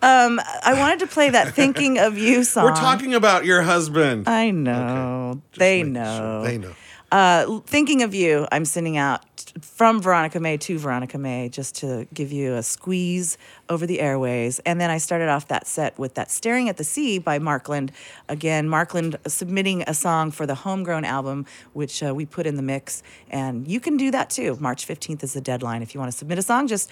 [0.01, 2.65] I wanted to play that Thinking of You song.
[2.65, 4.27] We're talking about your husband.
[4.27, 5.41] I know.
[5.51, 6.17] Just They know.
[6.17, 6.43] sure.
[6.43, 6.73] They know.
[7.11, 9.25] Uh, thinking of you, I'm sending out
[9.61, 13.37] from Veronica May to Veronica May just to give you a squeeze
[13.67, 14.59] over the airways.
[14.59, 17.91] And then I started off that set with that Staring at the Sea by Markland.
[18.27, 22.61] Again, Markland submitting a song for the Homegrown album, which uh, we put in the
[22.61, 23.01] mix.
[23.31, 24.57] And you can do that too.
[24.59, 25.81] March 15th is the deadline.
[25.81, 26.91] If you want to submit a song, just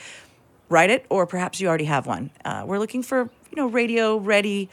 [0.67, 2.31] write it, or perhaps you already have one.
[2.43, 4.69] Uh, we're looking for, you know, radio ready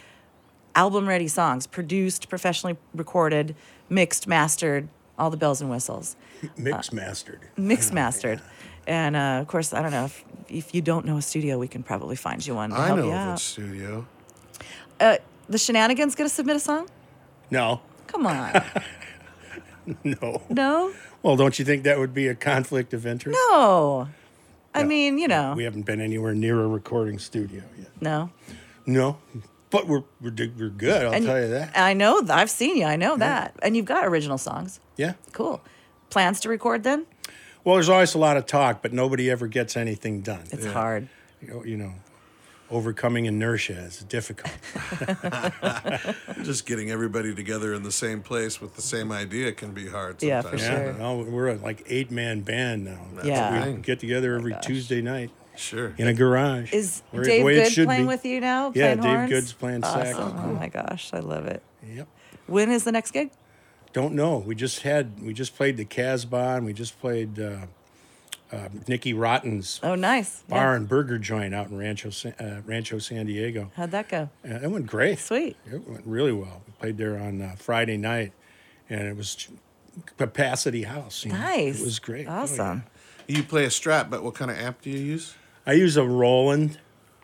[0.74, 3.55] album ready songs, produced, professionally recorded,
[3.88, 4.88] mixed, mastered,
[5.19, 6.17] all the bells and whistles,
[6.57, 7.41] Mix mastered.
[7.57, 8.41] mixed mastered.
[8.87, 11.69] And uh, of course, I don't know if, if you don't know a studio, we
[11.69, 12.71] can probably find you one.
[12.71, 14.07] To I help know you of a studio.
[15.01, 15.17] Uh,
[15.49, 16.89] the Shenanigans gonna submit a song?
[17.51, 18.53] No, Come on,
[20.05, 20.43] no.
[20.49, 20.93] no,
[21.23, 23.39] Well, don't you think that would be a conflict of interest?
[23.51, 24.09] no.
[24.77, 24.89] I No.
[24.89, 27.91] mean, you know, We haven't been anywhere near a recording studio yet.
[28.01, 28.31] no.
[28.87, 29.17] No,
[29.75, 31.05] but we're we're, we're good.
[31.05, 31.72] I'll And tell you that.
[31.77, 32.22] I know.
[32.31, 32.85] I've seen you.
[32.85, 33.57] I know that.
[33.61, 34.79] And you've got original songs.
[34.97, 35.14] Yeah.
[35.33, 35.61] Cool.
[36.11, 37.07] Plans to record then?
[37.64, 40.45] Well, there's always a lot of talk, but nobody ever gets anything done.
[40.53, 41.09] It's hard.
[41.43, 41.93] You know, you know,
[42.70, 44.55] overcoming inertia is difficult.
[46.45, 50.22] Just getting everybody together in the same place with the same idea can be hard.
[50.22, 50.62] Yeah, Sometimes.
[50.62, 50.95] for yeah, sure.
[51.01, 53.01] well, we're a like eight man band now.
[53.25, 53.70] Yeah.
[53.70, 55.95] we get together oh every Tuesday night Sure.
[55.99, 56.73] in a garage.
[56.73, 58.09] Is where- Dave way Good playing be.
[58.09, 58.73] with you now?
[58.75, 59.31] Yeah, playing Dave horns?
[59.31, 60.15] Good's playing sax.
[60.19, 60.39] Awesome.
[60.39, 61.63] Oh my gosh, I love it.
[61.87, 62.09] Yep.
[62.47, 63.31] When is the next gig?
[63.93, 64.39] Don't know.
[64.39, 67.67] We just had we just played the Casbah and we just played uh,
[68.53, 70.43] uh, Nicky Rotten's Oh, nice.
[70.49, 70.57] Yeah.
[70.57, 73.71] bar and burger joint out in Rancho uh, Rancho San Diego.
[73.77, 74.31] How'd that go?
[74.45, 75.19] Uh, it went great.
[75.21, 75.57] Sweet.
[75.71, 76.63] It went really well.
[76.67, 78.33] We played there on uh, Friday night,
[78.91, 79.47] and it was
[80.17, 81.25] capacity house.
[81.25, 81.39] you know.
[81.39, 81.81] Nice.
[81.81, 82.27] It was great.
[82.27, 82.41] Oh, yeah.
[82.41, 82.85] Awesome.
[83.29, 85.35] You play a Strat, but what kind of amp do you use?
[85.67, 86.79] I use a Roland,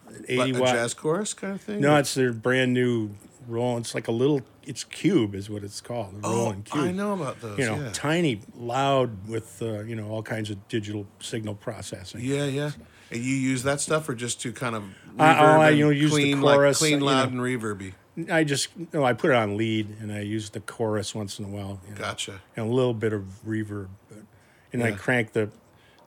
[0.08, 0.72] an Like 80 a watt.
[0.72, 1.80] jazz chorus kind of thing?
[1.80, 3.10] No, it's their brand new
[3.46, 3.86] Roland.
[3.86, 4.42] It's like a little.
[4.64, 6.22] It's cube, is what it's called.
[6.22, 6.84] The oh, Roland cube.
[6.84, 7.58] I know about those.
[7.58, 7.90] You know, yeah.
[7.92, 12.20] tiny, loud, with uh, you know all kinds of digital signal processing.
[12.22, 12.70] yeah, yeah.
[13.10, 14.84] And you use that stuff or just to kind of
[15.18, 17.42] I- oh, I, you know, use the clean, chorus, like clean, you loud, know.
[17.44, 17.94] and reverby.
[18.30, 21.38] I just you no, I put it on lead, and I use the chorus once
[21.38, 21.80] in a while.
[21.88, 22.40] you know, Gotcha.
[22.56, 24.18] And a little bit of reverb, but,
[24.72, 25.50] and I crank the,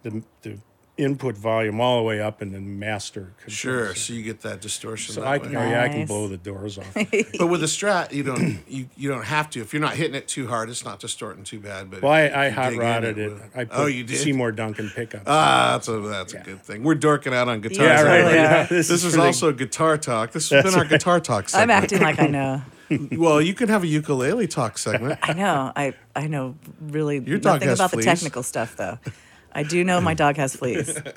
[0.03, 0.59] the the
[1.03, 3.33] input volume all the way up, and then master.
[3.41, 3.49] control.
[3.49, 3.95] Sure.
[3.95, 5.13] So you get that distortion.
[5.13, 6.95] So that I can, oh, yeah, I can blow the doors off.
[7.39, 9.61] But with a Strat, you don't you, you don't have to.
[9.61, 11.91] If you're not hitting it too hard, it's not distorting too bad.
[11.91, 13.31] But Well, I, I hot rodded it.
[13.31, 13.39] will.
[13.55, 14.17] I put oh, you did.
[14.17, 15.23] Seymour Duncan pickups.
[15.27, 16.83] Ah, that's a that's a good thing.
[16.83, 17.85] We're dorking out on guitar.
[17.85, 18.63] Yeah, talk right, right yeah.
[18.69, 20.31] This This, is is for the- also guitar talk.
[20.31, 21.71] This has been our guitar talk Segment.
[21.71, 22.61] I'm acting like I know.
[23.11, 25.17] Well, you can have a ukulele talk segment.
[25.23, 25.71] I know.
[25.75, 28.05] I I know really Your dog nothing about fleas.
[28.05, 28.99] the technical stuff though.
[29.55, 30.97] I do know my dog has fleas.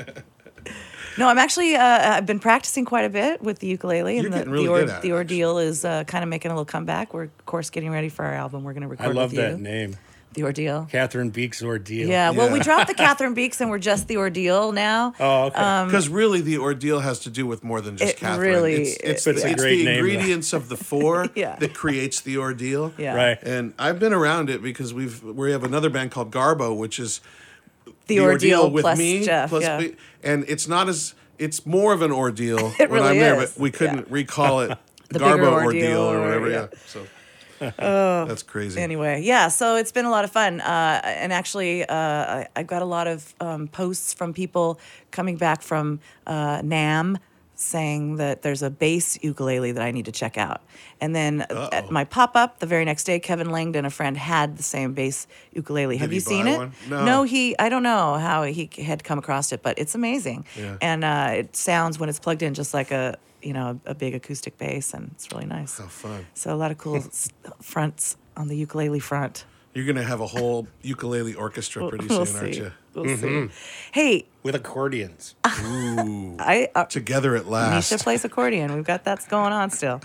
[1.19, 1.75] No, I'm actually.
[1.77, 4.71] Uh, I've been practicing quite a bit with the ukulele, You're and the really the,
[4.71, 7.15] or, good at the ordeal is uh, kind of making a little comeback.
[7.15, 8.65] We're of course getting ready for our album.
[8.65, 9.47] We're going to record I love with you.
[9.47, 9.97] that name,
[10.35, 10.87] The ordeal.
[10.91, 12.07] Catherine Beeks Ordeal.
[12.07, 15.15] Yeah, well, we dropped the Catherine Beeks and we're just the ordeal now.
[15.19, 15.85] Oh, okay.
[15.87, 18.53] Because really, the ordeal has to do with more than just It Catherine.
[18.53, 20.07] really- it's, it's, It's a it's great the name, though.
[20.11, 21.57] ingredients of the four Yeah.
[21.61, 22.93] that creates the ordeal.
[22.99, 23.15] yeah.
[23.15, 23.39] right.
[23.43, 27.23] And I've been around it because we've we have another band called Garbo, which is
[28.07, 29.51] The, ordeal, plus Jeff.
[29.51, 29.79] plus yeah.
[29.79, 33.53] me, and it's not as it's more of an ordeal when really I'm there, is,
[33.53, 34.05] but we couldn't yeah.
[34.09, 34.79] recall it
[35.09, 36.51] The Garbo ordeal, ordeal or or- whatever.
[36.51, 36.67] yeah.
[36.73, 36.79] Yeah.
[36.87, 37.07] So
[38.29, 38.81] That's crazy.
[38.81, 40.61] Anyway, yeah, so it's been a lot of fun.
[40.61, 44.79] Uh, and actually, uh, I, I've got a lot of um, posts from people
[45.11, 47.17] coming back from uh, NAMM
[47.57, 50.63] saying that there's a bass ukulele that I need to check out.
[51.01, 51.43] And then
[51.73, 54.93] at my pop up the very next day, Kevin Langdon, a friend, had the same
[54.93, 55.97] bass ukulele.
[55.97, 56.59] Have you seen it?
[56.59, 56.73] one?
[56.89, 57.23] No.
[57.23, 60.45] he, I don't know how he had come across it, but it's amazing.
[60.57, 60.77] Yeah.
[60.81, 64.15] And uh, it sounds when it's plugged in just like a, you know, a big
[64.15, 65.79] acoustic bass, and it's really nice.
[65.79, 66.27] How fun.
[66.35, 67.01] So a lot of cool
[67.63, 69.45] fronts on the ukulele front.
[69.73, 72.61] You're gonna have a whole ukulele orchestra pretty we'll soon, aren't see.
[72.61, 72.73] you?
[72.97, 73.49] We'll see.
[73.93, 75.35] Hey, with accordions.
[75.45, 77.93] I uh, Together at last.
[77.93, 78.75] Nisha plays accordion.
[78.75, 80.01] We've got that's going on still.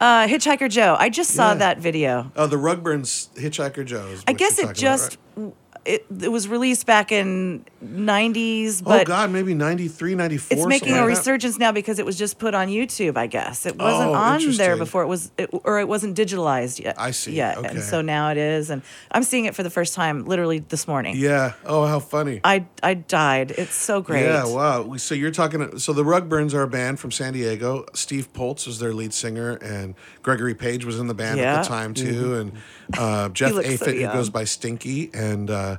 [0.00, 0.96] Uh, Hitchhiker Joe.
[0.98, 1.54] I just saw Yeah.
[1.56, 2.30] that video.
[2.36, 4.06] Oh, the Rugburns Hitchhiker Joe.
[4.08, 5.52] is I guess it talking about, just right?
[5.84, 10.58] It, it was released back in 90s, but Oh God, maybe 93, 94.
[10.58, 11.06] it's making a like that.
[11.06, 13.16] resurgence now because it was just put on YouTube.
[13.16, 16.82] I guess it wasn't Oh, on there before it was, it, or it wasn't digitalized
[16.82, 16.96] yet.
[16.98, 17.34] I see.
[17.34, 17.68] Yet, Okay.
[17.68, 20.86] and so now it is, and I'm seeing it for the first time, literally this
[20.88, 21.16] morning.
[21.16, 21.52] Yeah.
[21.64, 22.40] Oh, how funny.
[22.44, 23.52] I I died.
[23.52, 24.24] It's so great.
[24.24, 24.96] Yeah, wow.
[24.96, 25.78] So you're talking.
[25.78, 27.86] So the Rugburns are a band from San Diego.
[27.94, 31.68] Steve Poltz is their lead singer, and Gregory Page was in the band at the
[31.68, 32.34] time too.
[32.34, 32.52] And
[32.98, 35.76] uh, Jeff looks so who goes by Stinky, and uh,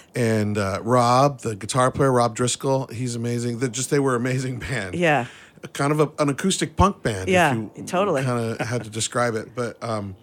[0.14, 2.86] and uh, Rob, the guitar player, Rob Driscoll.
[2.88, 3.58] He's amazing.
[3.58, 4.94] They just they were an amazing band.
[4.94, 5.26] Yeah.
[5.72, 7.28] Kind of a, an acoustic punk band.
[7.28, 8.22] Yeah, if you totally.
[8.24, 9.82] Kind of had to describe it, but.
[9.82, 10.16] um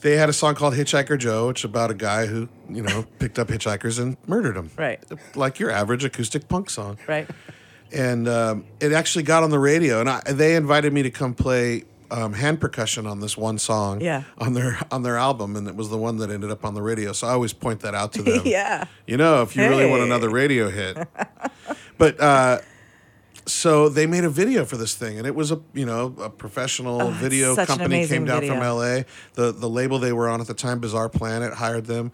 [0.00, 3.04] they had a song called Hitchhiker Joe, which is about a guy who, you know,
[3.20, 4.68] picked up hitchhikers and murdered them.
[4.76, 5.00] Right.
[5.36, 7.28] Like your average acoustic punk song Right.
[7.92, 11.34] and um, it actually got on the radio and I, they invited me to come
[11.34, 14.22] play um, hand percussion on this one song Yeah.
[14.38, 16.82] on their on their album and it was the one that ended up on the
[16.82, 18.84] radio so i always point that out to them Yeah.
[19.06, 20.98] you know if you really want another radio hit
[21.98, 22.58] but uh,
[23.46, 26.30] so they made a video for this thing and it was a you know a
[26.30, 29.02] professional Oh, video company came amazing down from la
[29.34, 32.12] the the label they were on at the time bizarre planet hired them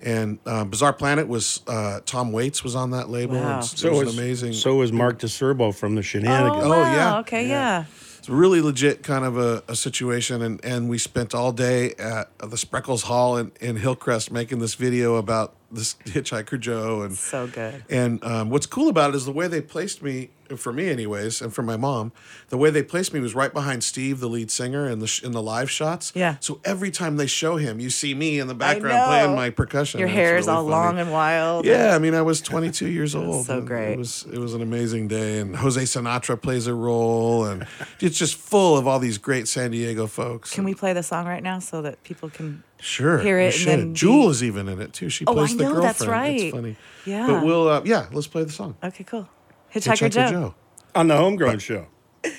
[0.00, 3.54] and uh, bizarre planet was uh, tom waits was on that label Wow.
[3.54, 6.62] and s- So it was was amazing So was Mark DeSerbo from the Shenanigans.
[6.64, 7.18] Oh, Oh, yeah.
[7.20, 7.86] Okay, yeah.
[8.28, 12.28] It's really legit kind of a, a situation, and, and we spent all day at
[12.38, 17.46] the Spreckels Hall in, in Hillcrest making this video about this hitchhiker Joe, and So
[17.46, 17.82] good.
[17.88, 21.40] and um, what's cool about it is the way they placed me, for me anyways,
[21.42, 22.12] and for my mom,
[22.48, 25.22] the way they placed me was right behind Steve, the lead singer, in the sh-
[25.22, 26.12] in the live shots.
[26.14, 26.36] Yeah.
[26.40, 30.00] So every time they show him, you see me in the background playing my percussion.
[30.00, 30.70] Your hair is really all funny.
[30.76, 31.64] long and wild.
[31.66, 33.46] Yeah, I mean, I was 22 years old.
[33.46, 33.92] so great.
[33.92, 37.66] It was it was an amazing day, and Jose Sinatra plays a role, and
[38.00, 40.52] it's just full of all these great San Diego folks.
[40.54, 42.62] Can we play the song right now so that people can?
[42.80, 43.18] Sure.
[43.18, 45.08] hear it and then Jewel be- is even in it too.
[45.08, 45.84] She Oh, plays I the girlfriend.
[45.84, 46.40] that's right.
[46.40, 46.76] It's funny.
[47.04, 47.26] Yeah.
[47.26, 48.76] But we'll uh, yeah, let's play the song.
[48.84, 49.28] Okay, cool.
[49.74, 50.30] Hitchhiker, Hitchhiker Joe.
[50.30, 50.54] Joe.
[50.94, 51.86] On the Homegrown Show.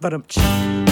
[0.00, 0.87] But um,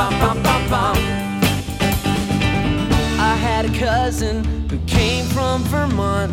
[0.00, 0.96] Bum, bum, bum, bum.
[3.20, 6.32] I had a cousin who came from Vermont.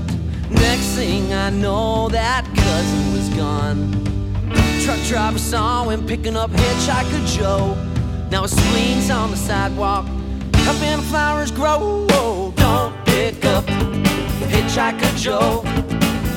[0.49, 3.91] Next thing I know, that cousin was gone.
[4.85, 7.75] Truck driver saw him picking up Hitchhiker Joe.
[8.31, 10.05] Now his spleen's on the sidewalk,
[10.53, 12.07] helping flowers grow.
[12.55, 13.65] Don't pick up
[14.47, 15.61] Hitchhiker Joe.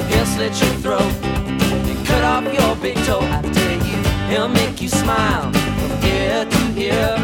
[0.08, 3.20] He'll slit your throat and cut off your big toe.
[3.20, 7.16] I tell you, he'll make you smile from ear to ear.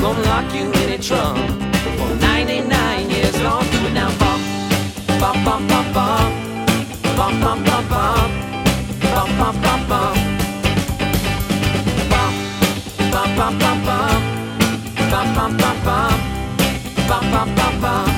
[0.00, 1.38] Gonna lock you in a trunk
[1.98, 3.32] for 99 years.
[3.32, 4.42] Don't do it now, bump,
[5.20, 7.88] bump, bump, bump, bump, bump, bump, bump,
[9.02, 10.16] bump, bump, bump, bump.
[12.12, 14.22] Bump, bump, bump, bump,
[15.10, 15.84] bump, bump, bump, bump, bump,
[17.08, 18.12] bump, bump, bump, bump.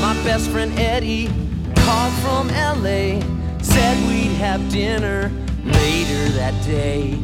[0.00, 1.28] My best friend Eddie
[1.74, 3.20] called from LA,
[3.62, 5.30] said we'd have dinner
[5.64, 7.18] later that day.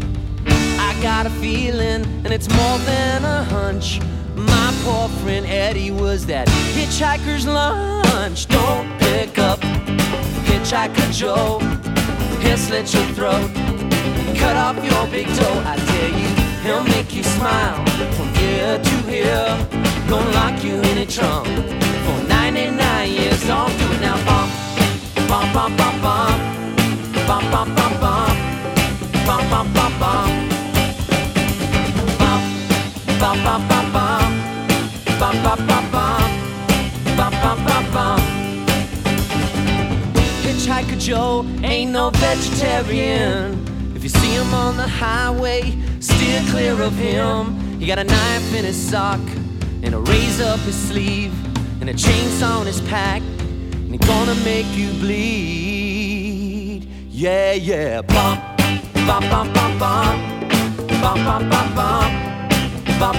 [1.03, 4.01] Got a feeling, and it's more than a hunch.
[4.34, 8.47] My poor friend Eddie was that hitchhiker's lunch.
[8.49, 9.61] Don't pick up
[10.47, 11.59] Hitchhiker Joe,
[12.40, 13.51] he'll slit your throat,
[14.36, 15.62] cut off your big toe.
[15.64, 16.28] I tell you,
[16.64, 17.84] he'll make you smile
[18.16, 19.68] from ear to ear.
[20.09, 23.47] Gonna lock you in a trunk for 99 years.
[23.47, 24.16] Don't do it now.
[24.24, 24.51] Bump,
[40.67, 43.62] Hitchhiker Joe ain't no vegetarian.
[43.95, 47.79] If you see him on the highway, steer clear of him.
[47.79, 49.21] He got a knife in his sock
[49.83, 51.33] and a razor up his sleeve
[51.81, 53.23] and a chainsaw in his pack.
[53.23, 56.89] And he gonna make you bleed.
[57.09, 58.03] Yeah, yeah.
[58.03, 58.43] Bump,
[59.07, 59.79] bump, bump, bump.
[61.01, 62.26] Bump, bump, bump, bump.
[62.99, 63.12] My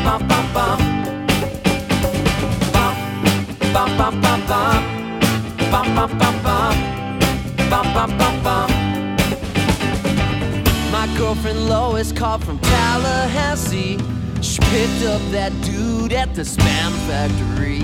[11.16, 14.00] girlfriend Lois called from Tallahassee.
[14.42, 17.84] She picked up that dude at the spam factory.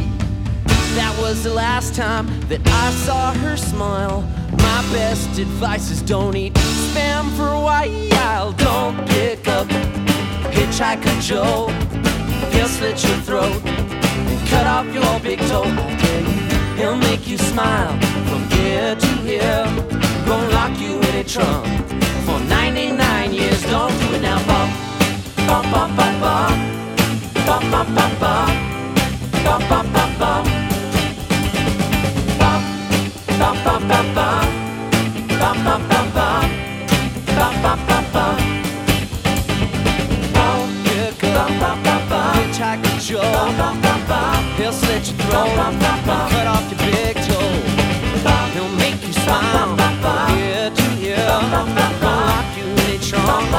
[0.95, 4.21] That was the last time that I saw her smile.
[4.51, 8.51] My best advice is don't eat spam for a while.
[8.53, 9.67] Don't pick up
[10.56, 11.68] Hitchhiker Joe.
[12.54, 15.70] He'll slit your throat and cut off your big toe.
[16.78, 17.93] He'll make you smile
[18.28, 19.64] from ear to ear.
[20.26, 21.66] Gonna lock you in a trunk
[22.26, 23.62] for 99 years.
[23.64, 24.72] Don't do it now, bump,
[25.47, 28.64] bump, bump, bump, bump, bump, bump, bump, bump, bump, bump.
[29.43, 30.49] Bump, bump, bump, bump,
[32.39, 32.84] bump.
[33.39, 34.42] Bump,
[44.57, 45.55] He'll slit your throat.
[45.57, 47.51] Bump, bump, bump, Cut off your big toe.
[48.53, 49.76] He'll make you smile.
[50.38, 51.17] Ear to ear.
[51.17, 53.51] Gonna lock you in a trunk.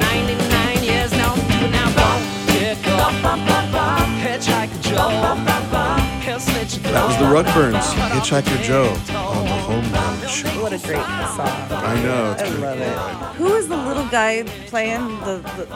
[0.00, 1.34] 99 years now.
[1.34, 1.90] Do it now.
[1.96, 3.12] Bump, pick up.
[4.22, 5.08] Hitchhiker Joe.
[6.20, 6.92] He'll slit your throat.
[6.92, 10.62] That was the Rugburns, Hitchhiker Joe, on the Homegrown Show.
[10.62, 11.02] What a great
[11.36, 11.48] song.
[11.70, 12.32] I know.
[12.32, 12.86] It's I love good.
[12.86, 13.36] it.
[13.38, 15.66] Who is the little guy playing the, the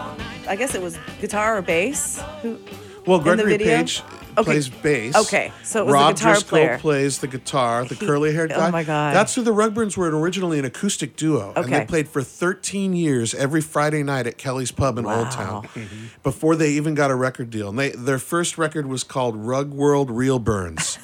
[0.49, 2.23] I guess it was guitar or bass?
[2.43, 2.59] Who
[3.07, 3.59] Well, Gregory?
[3.59, 4.03] Page
[4.35, 4.45] Okay.
[4.45, 5.15] plays bass.
[5.15, 6.79] Okay, so it was the Rob guitar Driscoll player.
[6.79, 8.69] plays the guitar, the curly-haired oh guy.
[8.69, 9.15] oh my God.
[9.15, 13.35] That's who the Rugburns were originally an acoustic duo, and they played for 13 years
[13.35, 15.69] every Friday night at Kelly's Pub in Old Town, Wow.
[15.75, 16.07] Mm-hmm.
[16.23, 17.69] before they even got a record deal.
[17.69, 20.99] And they their first record was called Rug World Real Burns,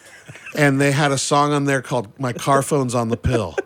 [0.56, 3.56] and they had a song on there called "My Car Phone's on the Pill."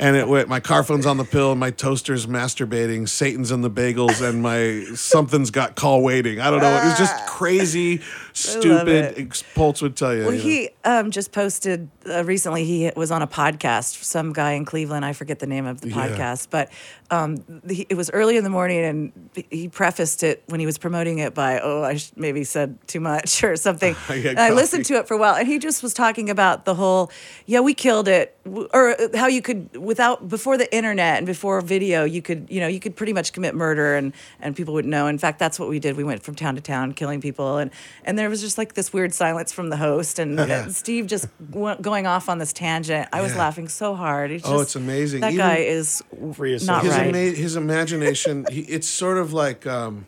[0.00, 3.60] And it went, my car phone's on the pill, and my toaster's masturbating, Satan's in
[3.60, 6.40] the bagels, and my something's got call waiting.
[6.40, 6.70] I don't know.
[6.70, 7.26] It was just ah.
[7.28, 8.00] crazy,
[8.32, 9.32] stupid.
[9.54, 10.22] Poltz would tell you.
[10.24, 10.44] Well, you know.
[10.44, 12.64] he um, just posted uh, recently.
[12.64, 14.02] He was on a podcast.
[14.04, 15.04] Some guy in Cleveland.
[15.04, 16.08] I forget the name of the Yeah.
[16.08, 16.70] podcast, but
[17.10, 20.78] um, the, it was early in the morning, and he prefaced it when he was
[20.78, 24.84] promoting it by, "Oh, I sh- maybe said too much or something." I I listened
[24.86, 27.10] to it for a while, and he just was talking about the whole,
[27.46, 28.36] "Yeah, we killed it,"
[28.72, 32.60] or uh, how you could without before the internet and before video, you could you
[32.60, 35.08] know you could pretty much commit murder and and people would know.
[35.08, 35.96] In fact, that's what we did.
[35.96, 37.72] We went from town to town killing people, and
[38.04, 40.68] and there was just like this weird silence from the host, and, Yeah.
[40.68, 43.08] Steve just went, going off on this tangent.
[43.12, 43.38] I was Yeah.
[43.38, 44.30] laughing so hard.
[44.30, 45.20] It's Oh, just- it's amazing.
[45.22, 47.06] That Even- guy is not his, right.
[47.08, 50.06] ima- his imagination, he, it's sort of like, um,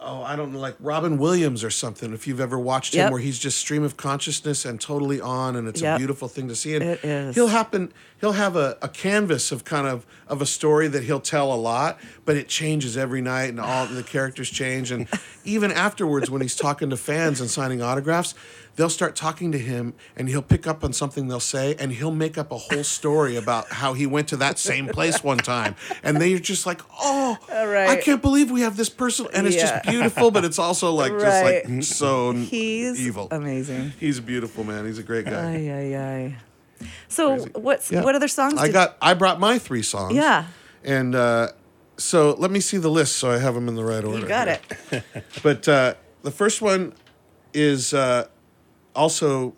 [0.00, 2.12] oh, I don't know, like Robin Williams or something.
[2.12, 5.68] If you've ever watched him, where he's just stream of consciousness and totally on, and
[5.68, 6.74] it's a beautiful thing to see.
[6.74, 7.34] And It is.
[7.34, 7.92] He'll happen.
[8.20, 11.56] He'll have a, a canvas of kind of of a story that he'll tell a
[11.56, 14.90] lot, but it changes every night, and all the characters change.
[14.90, 15.06] And
[15.44, 18.34] even afterwards, when he's talking to fans and signing autographs.
[18.76, 22.10] They'll start talking to him, and he'll pick up on something they'll say, and he'll
[22.12, 25.74] make up a whole story about how he went to that same place one time,
[26.02, 29.62] and they're just like, "Oh, I can't believe we have this person," and it's Yeah.
[29.80, 33.28] just beautiful, but it's also like just like so He's evil.
[33.30, 33.92] amazing.
[34.00, 34.86] He's a beautiful man.
[34.86, 35.54] He's a great guy.
[35.54, 36.36] Ay ay ay.
[37.08, 37.50] So Crazy.
[37.54, 38.02] what's Yeah.
[38.02, 38.54] what other songs?
[38.58, 38.96] I got.
[39.02, 40.14] I brought my three songs.
[40.14, 40.46] Yeah.
[40.82, 41.48] And uh,
[41.98, 44.20] so let me see the list so I have them in the right order.
[44.20, 44.60] You got here.
[44.92, 45.02] it.
[45.42, 46.94] But uh, the first one
[47.52, 48.28] is uh,
[48.94, 49.54] also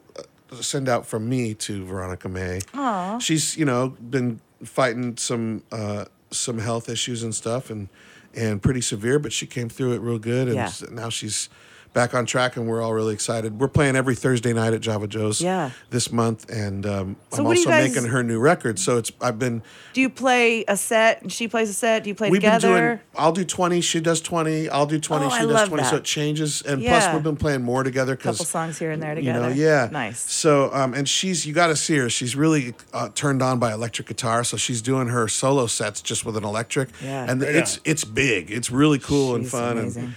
[0.51, 2.61] a send out from me to Veronica May.
[2.75, 3.19] Aw.
[3.19, 7.89] She's you know been fighting some uh, some health issues and stuff and
[8.35, 10.71] and pretty severe, but she came through it real good and Yeah.
[10.91, 11.49] now she's
[11.95, 13.61] back on track and we're all really excited.
[13.61, 15.71] We're playing every Thursday night at Java Joe's Yeah.
[15.91, 18.79] this month and um, So I'm what do you also guys- making her new record.
[18.79, 19.63] So it's I've been
[19.93, 22.03] Do you play a set and she plays a set?
[22.05, 22.69] Do you play We've together?
[22.69, 23.01] been doing.
[23.17, 23.83] I'll do twenty.
[23.83, 24.71] She does twenty.
[24.71, 25.27] I'll do twenty.
[25.27, 25.85] Oh, she I does love twenty.
[25.85, 26.99] So it changes, and Yeah.
[26.99, 29.39] plus we've been playing more together because Couple songs here and there together.
[29.39, 29.71] you know, together.
[29.87, 30.21] yeah, Nice.
[30.33, 32.09] So, um, and she's you got to see her.
[32.09, 34.45] She's really uh, turned on by electric guitar.
[34.45, 36.89] So she's doing her solo sets just with an electric.
[37.05, 37.27] Yeah.
[37.31, 38.51] and Right it's it's big.
[38.51, 39.77] It's really cool and She's fun.
[39.77, 40.05] amazing.
[40.05, 40.15] and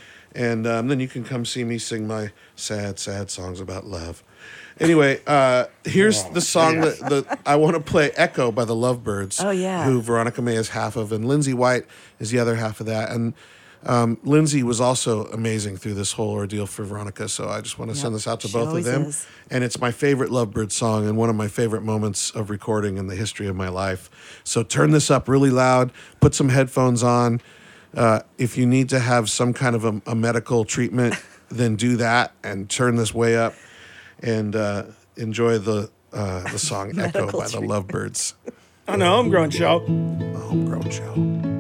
[0.68, 4.24] um, then you can come see me sing my sad, sad songs about love.
[4.80, 9.42] Anyway, uh, here's the song that, that I want to play Echo by the Lovebirds.
[9.42, 9.86] Oh, yeah.
[9.86, 11.86] Who Veronica May is half of, and Lindsay White
[12.20, 13.10] is the other half of that.
[13.12, 13.34] And
[13.86, 17.30] um, Lindsay was also amazing through this whole ordeal for Veronica.
[17.30, 19.04] So I just want to Yep, send this out to she both of them.
[19.04, 19.26] is.
[19.50, 23.08] And it's my favorite Lovebird song and one of my favorite moments of recording in
[23.08, 24.42] the history of my life.
[24.44, 27.40] So turn this up really loud, put some headphones on.
[27.96, 31.16] Uh, if you need to have some kind of a, a medical treatment,
[31.50, 33.54] then do that and turn this way up
[34.22, 34.84] and uh,
[35.16, 37.70] enjoy the uh, the song Echo Medical by the treatment.
[37.72, 38.34] Lovebirds,
[38.88, 39.78] On a homegrown show.
[39.86, 41.55] a homegrown show.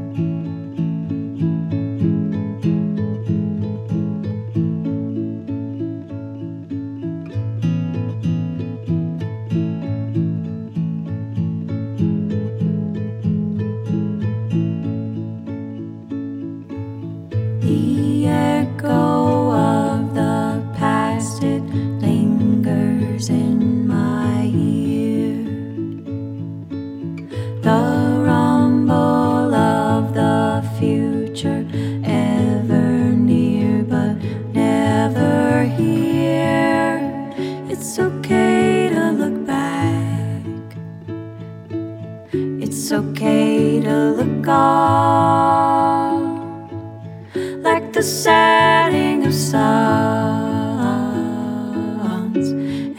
[43.15, 44.45] Okay to look
[47.63, 49.55] like the setting of suns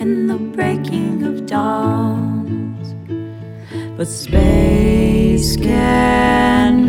[0.00, 2.94] and the breaking of dawns.
[3.98, 6.85] But space can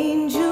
[0.00, 0.49] Angels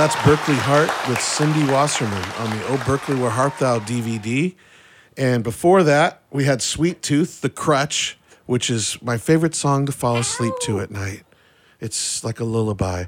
[0.00, 4.54] that's Berkeley Hart with Cindy Wasserman on the Oh Berkeley Where Hart Thou DVD.
[5.18, 9.92] And before that, we had Sweet Tooth, The Crutch, which is my favorite song to
[9.92, 11.24] fall asleep to at night.
[11.80, 13.04] It's like a lullaby.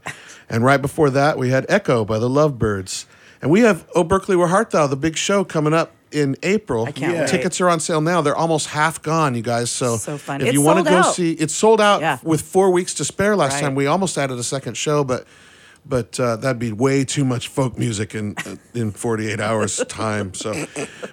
[0.50, 3.06] And right before that, we had Echo by the Lovebirds.
[3.40, 6.84] And we have Oh Berkeley Where Hart Thou, the big show coming up in April.
[6.84, 7.20] I can't Yeah.
[7.20, 7.30] wait.
[7.30, 8.20] Tickets are on sale now.
[8.20, 9.70] They're almost half gone, you guys.
[9.70, 10.42] So, So fun.
[10.42, 11.14] if It's you want to go out.
[11.14, 12.18] see, it's sold out Yeah.
[12.22, 13.34] with four weeks to spare.
[13.34, 13.62] Last Right.
[13.62, 15.24] time we almost added a second show, but
[15.84, 20.34] but uh, that'd be way too much folk music in uh, in 48 hours time.
[20.34, 20.66] So,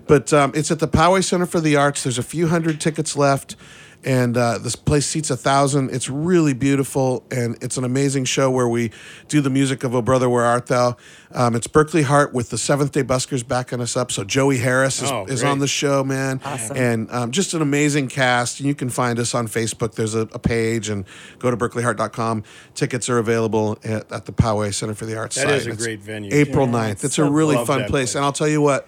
[0.08, 2.04] but um, it's at the Poway Center for the Arts.
[2.04, 3.56] There's a few hundred tickets left,
[4.04, 5.92] and uh, this place seats a thousand.
[5.92, 8.92] It's really beautiful, and it's an amazing show where we
[9.28, 10.96] do the music of "Oh Brother, Where Art Thou."
[11.32, 14.12] Um, it's Berkeley Hart with the Seventh Day Buskers backing us up.
[14.12, 16.78] So Joey Harris is, Oh, is on the show, man, Awesome.
[16.78, 18.60] and um, just an amazing cast.
[18.60, 19.94] You can find us on Facebook.
[19.96, 21.06] There's a, a page, and
[21.38, 22.44] go to berkeleyhart.com.
[22.76, 25.36] Tickets are available at, at the Poway Center for the Arts.
[25.36, 25.56] That site.
[25.56, 26.72] is a It's great venue, April too.
[26.74, 27.04] 9th.
[27.04, 27.90] It's so a really fun place.
[27.90, 28.16] place.
[28.16, 28.88] And I'll tell you what,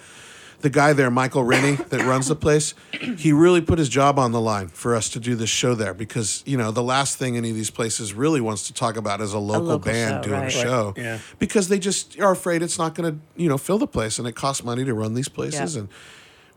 [0.61, 2.73] the guy there, Michael Rennie, that runs the place,
[3.17, 5.93] he really put his job on the line for us to do this show there
[5.93, 9.21] because, you know, the last thing any of these places really wants to talk about
[9.21, 10.47] is a local, local band show, doing right.
[10.47, 10.93] a show.
[10.97, 11.19] yeah.
[11.39, 14.27] Because they just are afraid it's not going to, you know, fill the place and
[14.27, 15.75] it costs money to run these places.
[15.75, 15.81] Yeah.
[15.81, 15.89] And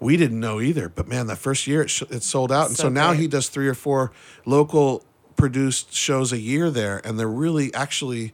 [0.01, 2.76] We didn't know either, but man, that first year it, sh- it sold out, and
[2.76, 3.20] so, So now great.
[3.20, 4.12] he does three or four
[4.44, 5.05] local
[5.36, 8.32] produced shows a year there, and they're really actually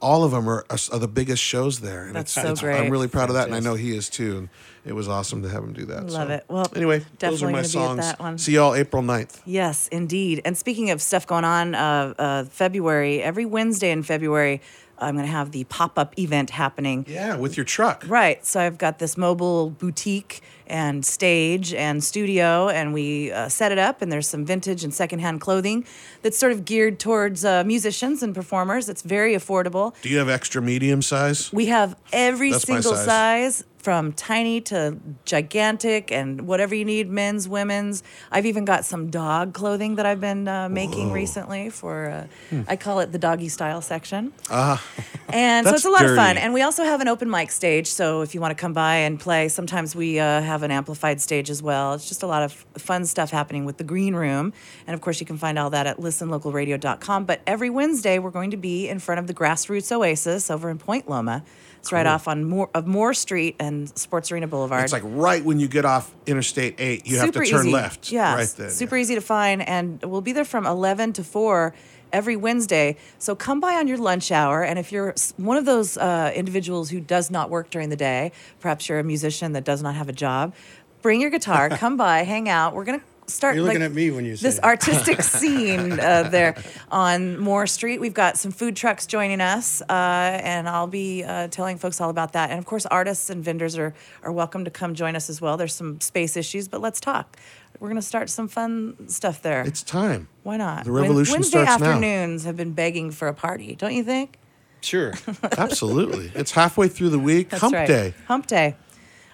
[0.00, 2.06] all of them are, are, are the biggest shows there.
[2.06, 2.78] And That's it's, so it's- great.
[2.80, 4.38] I'm really proud of that, and I know he is too.
[4.38, 4.48] And
[4.84, 6.06] it was awesome to have him do that.
[6.06, 6.34] Love so.
[6.34, 6.44] it.
[6.48, 8.00] Well, anyway, those are my gonna be at songs.
[8.00, 8.38] that one.
[8.38, 9.40] See y'all April 9th.
[9.44, 10.40] Yes, indeed.
[10.44, 14.62] And speaking of stuff going on, uh, uh, February, every Wednesday in February,
[14.98, 17.06] I'm going to have the pop up event happening.
[17.08, 18.04] Yeah, with your truck.
[18.06, 18.44] Right.
[18.44, 23.78] So I've got this mobile boutique and stage and studio, and we uh, set it
[23.78, 24.00] up.
[24.02, 25.84] And there's some vintage and secondhand clothing
[26.22, 28.88] that's sort of geared towards uh, musicians and performers.
[28.88, 29.92] It's very affordable.
[30.02, 31.52] Do you have extra medium size?
[31.52, 33.56] We have every That's my single size.
[33.56, 33.64] size.
[33.80, 34.94] from tiny to
[35.24, 38.02] gigantic and whatever you need, men's, women's.
[38.30, 42.62] I've even got some dog clothing that I've been uh, making recently for, uh, Hmm.
[42.68, 44.32] I call it the doggy style section.
[44.50, 44.84] Ah,
[45.32, 46.34] And so That's it's a lot of fun.
[46.34, 46.40] dirty.
[46.44, 47.86] And we also have an open mic stage.
[47.86, 51.20] So if you want to come by and play, sometimes we uh, have an amplified
[51.20, 51.94] stage as well.
[51.94, 54.52] It's just a lot of fun stuff happening with the green room.
[54.86, 57.24] And of course, you can find all that at listenlocalradio.com.
[57.24, 60.78] But every Wednesday, we're going to be in front of the Grassroots Oasis over in
[60.78, 61.44] Point Loma.
[61.78, 64.84] It's right off on Moore, of Moore Street and Sports Arena Boulevard.
[64.84, 67.72] it's like right when you get off Interstate 8, you have to turn easy.
[67.72, 68.12] left.
[68.12, 68.68] Yeah, Right then.
[68.70, 71.74] super easy to find, and we'll be there from eleven to four
[72.12, 72.96] every Wednesday.
[73.18, 76.90] So come by on your lunch hour, and if you're one of those uh, individuals
[76.90, 80.08] who does not work during the day, perhaps you're a musician that does not have
[80.08, 80.54] a job,
[81.02, 82.74] bring your guitar, come by, hang out.
[82.74, 83.54] We're gonna start.
[83.54, 86.56] You're looking like, at me when you say this artistic scene uh, there
[86.90, 88.00] on Moore Street.
[88.00, 92.10] We've got some food trucks joining us, uh, and I'll be uh, telling folks all
[92.10, 92.50] about that.
[92.50, 95.56] And of course, artists and vendors are are welcome to come join us as well.
[95.56, 97.36] There's some space issues, but let's talk.
[97.78, 99.62] We're going to start some fun stuff there.
[99.62, 100.28] It's time.
[100.42, 100.84] Why not?
[100.84, 101.86] The revolution Wednesday starts now.
[101.92, 104.38] afternoons have been begging for a party, don't you think?
[104.82, 105.12] Sure.
[105.56, 106.30] Absolutely.
[106.34, 107.50] It's halfway through the week.
[107.50, 107.86] That's Hump right.
[107.88, 108.14] day.
[108.28, 108.76] Hump day.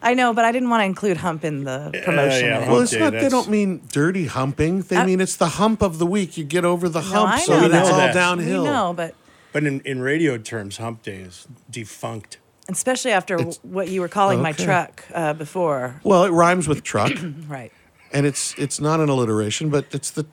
[0.03, 2.47] I know, but I didn't want to include hump in the promotion.
[2.47, 2.59] yeah.
[2.61, 3.13] Well, Hump it's day, not.
[3.15, 4.83] They don't mean dirty humping.
[4.83, 6.37] They I- mean it's the hump of the week.
[6.37, 8.15] You get over the hump, I so that it's all that.
[8.15, 8.63] downhill.
[8.65, 9.15] We know, but
[9.53, 12.39] But in, in radio terms, hump day is defunct.
[12.69, 16.01] especially after It's- what you were calling my truck uh, before.
[16.05, 17.13] Well, it rhymes with truck,
[17.49, 17.73] Right.
[18.13, 20.27] And it's it's not an alliteration, but it's the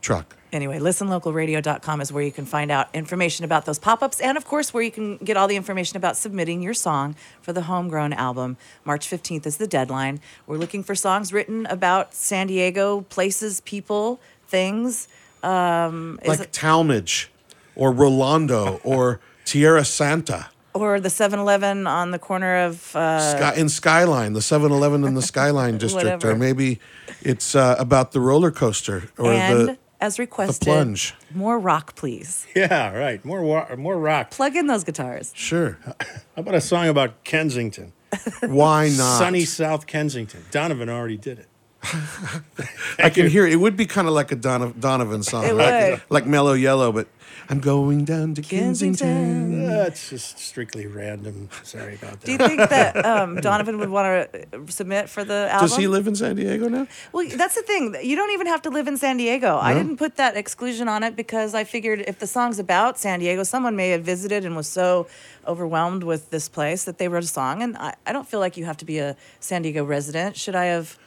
[0.00, 0.36] truck.
[0.52, 4.44] Anyway, listenlocalradio.com is where you can find out information about those pop ups and, of
[4.44, 8.12] course, where you can get all the information about submitting your song for the Homegrown
[8.12, 8.56] album.
[8.84, 10.20] March 15th is the deadline.
[10.46, 15.08] We're looking for songs written about San Diego, places, people, things.
[15.42, 17.30] Um, like it- Talmadge,
[17.74, 20.46] or Rolando, or Tierrasanta.
[20.74, 22.94] Or the 7 Eleven on the corner of.
[22.96, 26.32] Uh, Sky, in Skyline, the 7-Eleven in the Skyline district, Whatever.
[26.32, 26.80] or maybe
[27.22, 31.14] it's uh, about the roller coaster or and the as requested, plunge.
[31.34, 32.46] more rock, please.
[32.54, 33.24] Yeah, right.
[33.24, 34.30] More wa- more rock.
[34.32, 35.32] Plug in those guitars.
[35.34, 35.78] sure.
[35.84, 35.94] How
[36.36, 37.92] about a song about Kensington?
[38.42, 39.18] Why not?
[39.18, 40.44] Sunny South Kensington.
[40.50, 41.48] Donovan already did it.
[42.98, 43.52] I can hear it.
[43.52, 46.02] It would be kind of like a Donovan, Donovan song, It like, would.
[46.10, 47.08] like Mellow Yellow, but
[47.48, 49.08] I'm going down to Kensington.
[49.08, 49.66] Kensington.
[49.66, 51.48] That's just strictly random.
[51.62, 52.26] Sorry about that.
[52.26, 55.68] Do you think that um, Donovan would want to submit for the album?
[55.68, 56.86] Does he live in San Diego now?
[57.12, 57.96] Well, that's the thing.
[58.02, 59.58] You don't even have to live in San Diego.
[59.58, 63.20] I didn't put that exclusion on it because I figured if the song's about San
[63.20, 65.06] Diego, someone may have visited and was so
[65.46, 67.62] overwhelmed with this place that they wrote a song.
[67.62, 70.36] And I, I don't feel like you have to be a San Diego resident.
[70.36, 70.98] Should I have?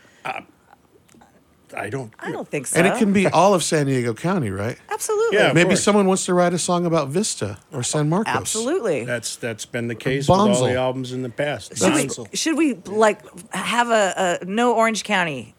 [1.76, 2.14] I don't.
[2.20, 2.78] I don't think so.
[2.78, 4.78] And it can be all of San Diego County, right?
[4.90, 5.38] absolutely.
[5.38, 5.54] Yeah.
[5.54, 5.84] Maybe course.
[5.84, 8.34] someone wants to write a song about Vista or San Marcos.
[8.34, 9.04] Absolutely.
[9.04, 11.78] That's that's been the case with all the albums in the past.
[11.78, 13.20] Should we, should we like
[13.54, 15.56] have a, a no Orange County?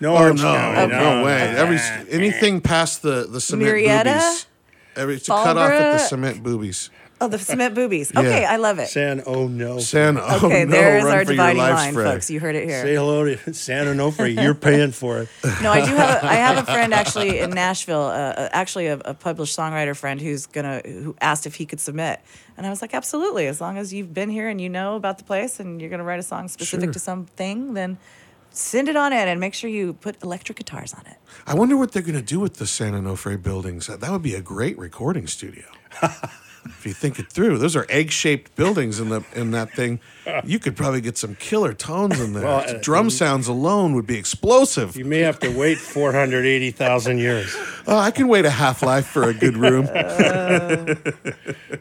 [0.00, 0.92] No Oh Orange no, County.
[0.92, 1.52] no, way!
[1.52, 1.58] no.
[1.58, 1.78] Every
[2.10, 4.04] anything past the the cement Murrieta?
[4.04, 4.46] boobies,
[4.94, 6.90] every to cut off at the cement boobies.
[7.18, 8.14] Oh, the cement boobies.
[8.14, 8.88] Okay, I love it.
[8.88, 9.78] San Oh No.
[9.78, 12.12] San, oh Okay, no, there is run our for your dividing lives, line, Fred.
[12.12, 12.30] folks.
[12.30, 12.82] You heard it here.
[12.82, 14.34] Say hello to San Onofre.
[14.42, 15.28] You're paying for it.
[15.62, 16.22] No, I do have.
[16.22, 19.96] A, I have a friend actually in Nashville, uh, uh, actually a, a published songwriter
[19.96, 22.20] friend who's gonna who asked if he could submit,
[22.58, 23.46] and I was like, absolutely.
[23.46, 26.04] As long as you've been here and you know about the place and you're gonna
[26.04, 26.92] write a song specific Sure.
[26.92, 27.96] to something, then
[28.50, 31.16] send it on in and make sure you put electric guitars on it.
[31.46, 33.86] I wonder what they're going to do with the San Onofre buildings.
[33.88, 35.64] That would be a great recording studio.
[36.68, 40.00] If you think it through, those are egg-shaped buildings in the in that thing.
[40.44, 42.44] You could probably get some killer tones in there.
[42.44, 44.96] Well, uh, Drum sounds alone would be explosive.
[44.96, 47.54] You may have to wait 480,000 years.
[47.86, 49.86] Oh, I can wait a half life for a good room.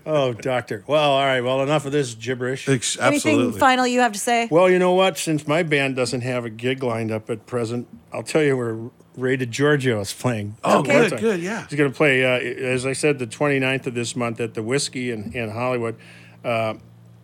[0.06, 0.84] Oh, doctor.
[0.86, 1.42] Well, all right.
[1.42, 2.70] Well, enough of this gibberish.
[2.70, 4.48] Ex- Anything final you have to say?
[4.52, 5.18] Well, you know what?
[5.18, 8.78] Since my band doesn't have a gig lined up at present, I'll tell you where
[9.18, 10.56] Ray DiGiorgio is playing.
[10.64, 11.10] Oh, Okay.
[11.10, 11.66] good, good, yeah.
[11.68, 14.62] He's going to play, uh, as I said, the 29th of this month at the
[14.64, 15.96] Whisky in, in Hollywood.
[16.44, 16.76] Uh,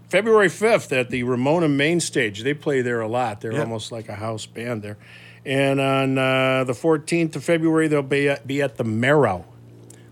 [0.10, 2.44] February 5th at the Ramona Main Stage.
[2.44, 3.42] They play there a lot.
[3.42, 3.62] They're Yeah.
[3.62, 4.98] almost like a house band there.
[5.46, 9.46] And on uh, the 14th of February, they'll be at, be at the Merrow.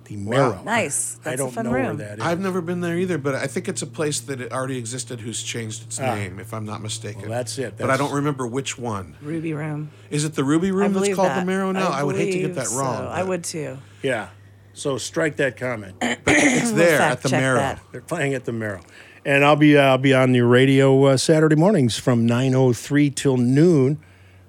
[0.10, 0.62] The Merrow.
[0.66, 1.18] Nice.
[1.22, 1.98] I That's a don't fun know room.
[1.98, 2.26] where that is.
[2.26, 5.22] I've never been there either, but I think it's a place that it already existed
[5.22, 6.16] who's changed its Ah.
[6.16, 7.22] name, if I'm not mistaken.
[7.22, 7.76] Well, that's it.
[7.78, 9.16] but I don't remember which one.
[9.22, 9.92] Ruby Room.
[10.10, 11.40] Is it the Ruby Room that's called that.
[11.42, 11.90] the Merrow now?
[11.90, 12.98] I, would hate to get that wrong.
[12.98, 13.08] so.
[13.08, 13.78] I would too.
[14.02, 14.30] Yeah.
[14.74, 15.96] So strike that comment.
[16.02, 17.60] It's there fact at the check Merrow.
[17.60, 17.80] that.
[17.92, 18.82] They're playing at the Merrow.
[19.26, 23.38] And I'll be uh, I'll be on your radio uh, Saturday mornings from 9:03 till
[23.38, 24.00] noon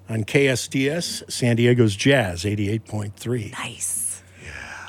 [0.09, 3.51] on KSDS San Diego's Jazz 88.3.
[3.51, 4.10] Nice.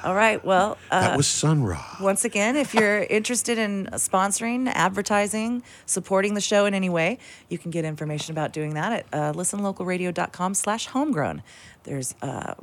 [0.05, 0.45] All right.
[0.45, 1.97] Well, uh, That was Sun Ra.
[2.01, 7.19] once again, if you're interested in sponsoring, advertising, supporting the show in any way,
[7.49, 11.43] you can get information about doing that at uh, listenlocalradio.com slash homegrown.
[11.85, 12.55] There's uh,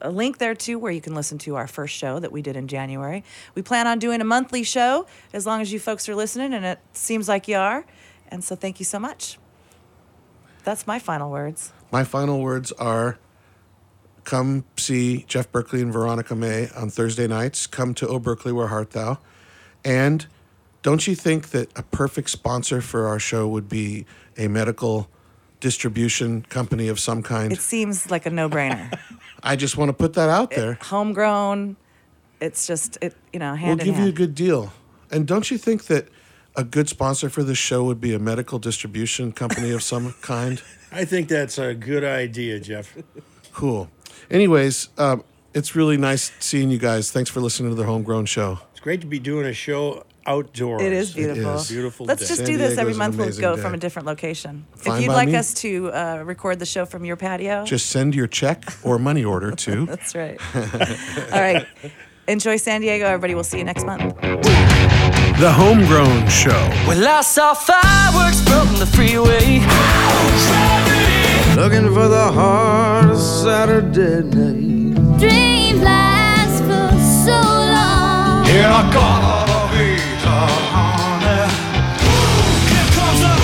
[0.00, 2.56] a link there too where you can listen to our first show that we did
[2.56, 3.24] in January.
[3.54, 6.64] We plan on doing a monthly show as long as you folks are listening, and
[6.64, 7.84] it seems like you are.
[8.28, 9.38] And so thank you so much.
[10.64, 11.72] That's my final words.
[11.90, 13.18] My final words are
[14.28, 17.66] come see Jeff Berkeley and Veronica May on Thursday nights.
[17.66, 19.18] Come to oh O Berkeley, Where Hart Thou.
[19.86, 20.26] And
[20.82, 24.04] don't you think that a perfect sponsor for our show would be
[24.36, 25.08] a medical
[25.60, 27.52] distribution company of some kind?
[27.52, 28.98] It seems like a no brainer.
[29.42, 30.76] I just want to put that out there.
[30.82, 31.76] Homegrown.
[32.38, 34.74] It's just, it you know, hand We'll hand in give you a good deal.
[35.10, 36.06] And don't you think that
[36.54, 40.60] a good sponsor for this show would be a medical distribution company of some kind?
[40.92, 42.94] I think that's a good idea, Jeff.
[43.54, 43.88] Cool.
[44.30, 45.24] Anyways, um,
[45.54, 47.10] it's really nice seeing you guys.
[47.10, 48.60] Thanks for listening to the Homegrown Show.
[48.72, 50.82] It's great to be doing a show outdoors.
[50.82, 51.56] It is beautiful.
[51.56, 51.68] is.
[51.68, 52.28] Beautiful Let's day.
[52.28, 53.16] just San do this Diego's every month.
[53.16, 53.62] We'll go day.
[53.62, 54.66] from a different location.
[54.76, 55.36] Fine if you'd like me.
[55.36, 59.24] us to uh, record the show from your patio, Just send your check or money
[59.24, 59.86] order to.
[59.86, 60.38] that's right.
[60.54, 61.66] All right.
[62.28, 63.34] Enjoy San Diego, everybody.
[63.34, 64.14] We'll see you next month.
[64.20, 66.50] The Homegrown Show.
[66.86, 69.64] Well, I saw fireworks from the freeway.
[71.58, 75.18] Looking for the hardest Saturday night.
[75.18, 76.88] Dreams last for
[77.26, 78.44] so long.
[78.46, 79.58] Here I gotta
[80.22, 80.38] the
[80.70, 81.50] honey.
[82.70, 83.34] Here comes the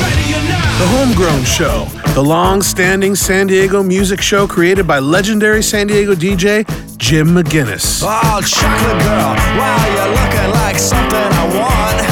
[0.00, 0.78] radio now.
[0.78, 1.84] The Homegrown Show,
[2.14, 6.64] the long standing San Diego music show created by legendary San Diego DJ
[6.96, 8.02] Jim McInnes.
[8.02, 12.11] Oh, chocolate girl, wow, you're looking like something I want.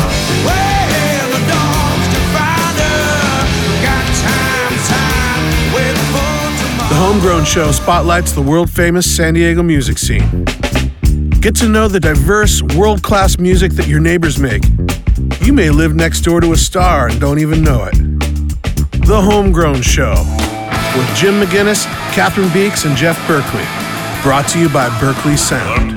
[6.90, 10.44] The Homegrown Show spotlights the world famous San Diego music scene.
[11.40, 14.64] Get to know the diverse, world class music that your neighbors make.
[15.40, 17.94] You may live next door to a star and don't even know it.
[19.06, 20.14] The Homegrown Show
[20.96, 23.64] with Jim McInnes, Cathryn Beeks, and Jeff Berkeley.
[24.24, 25.94] Brought to you by Berkeley Sound.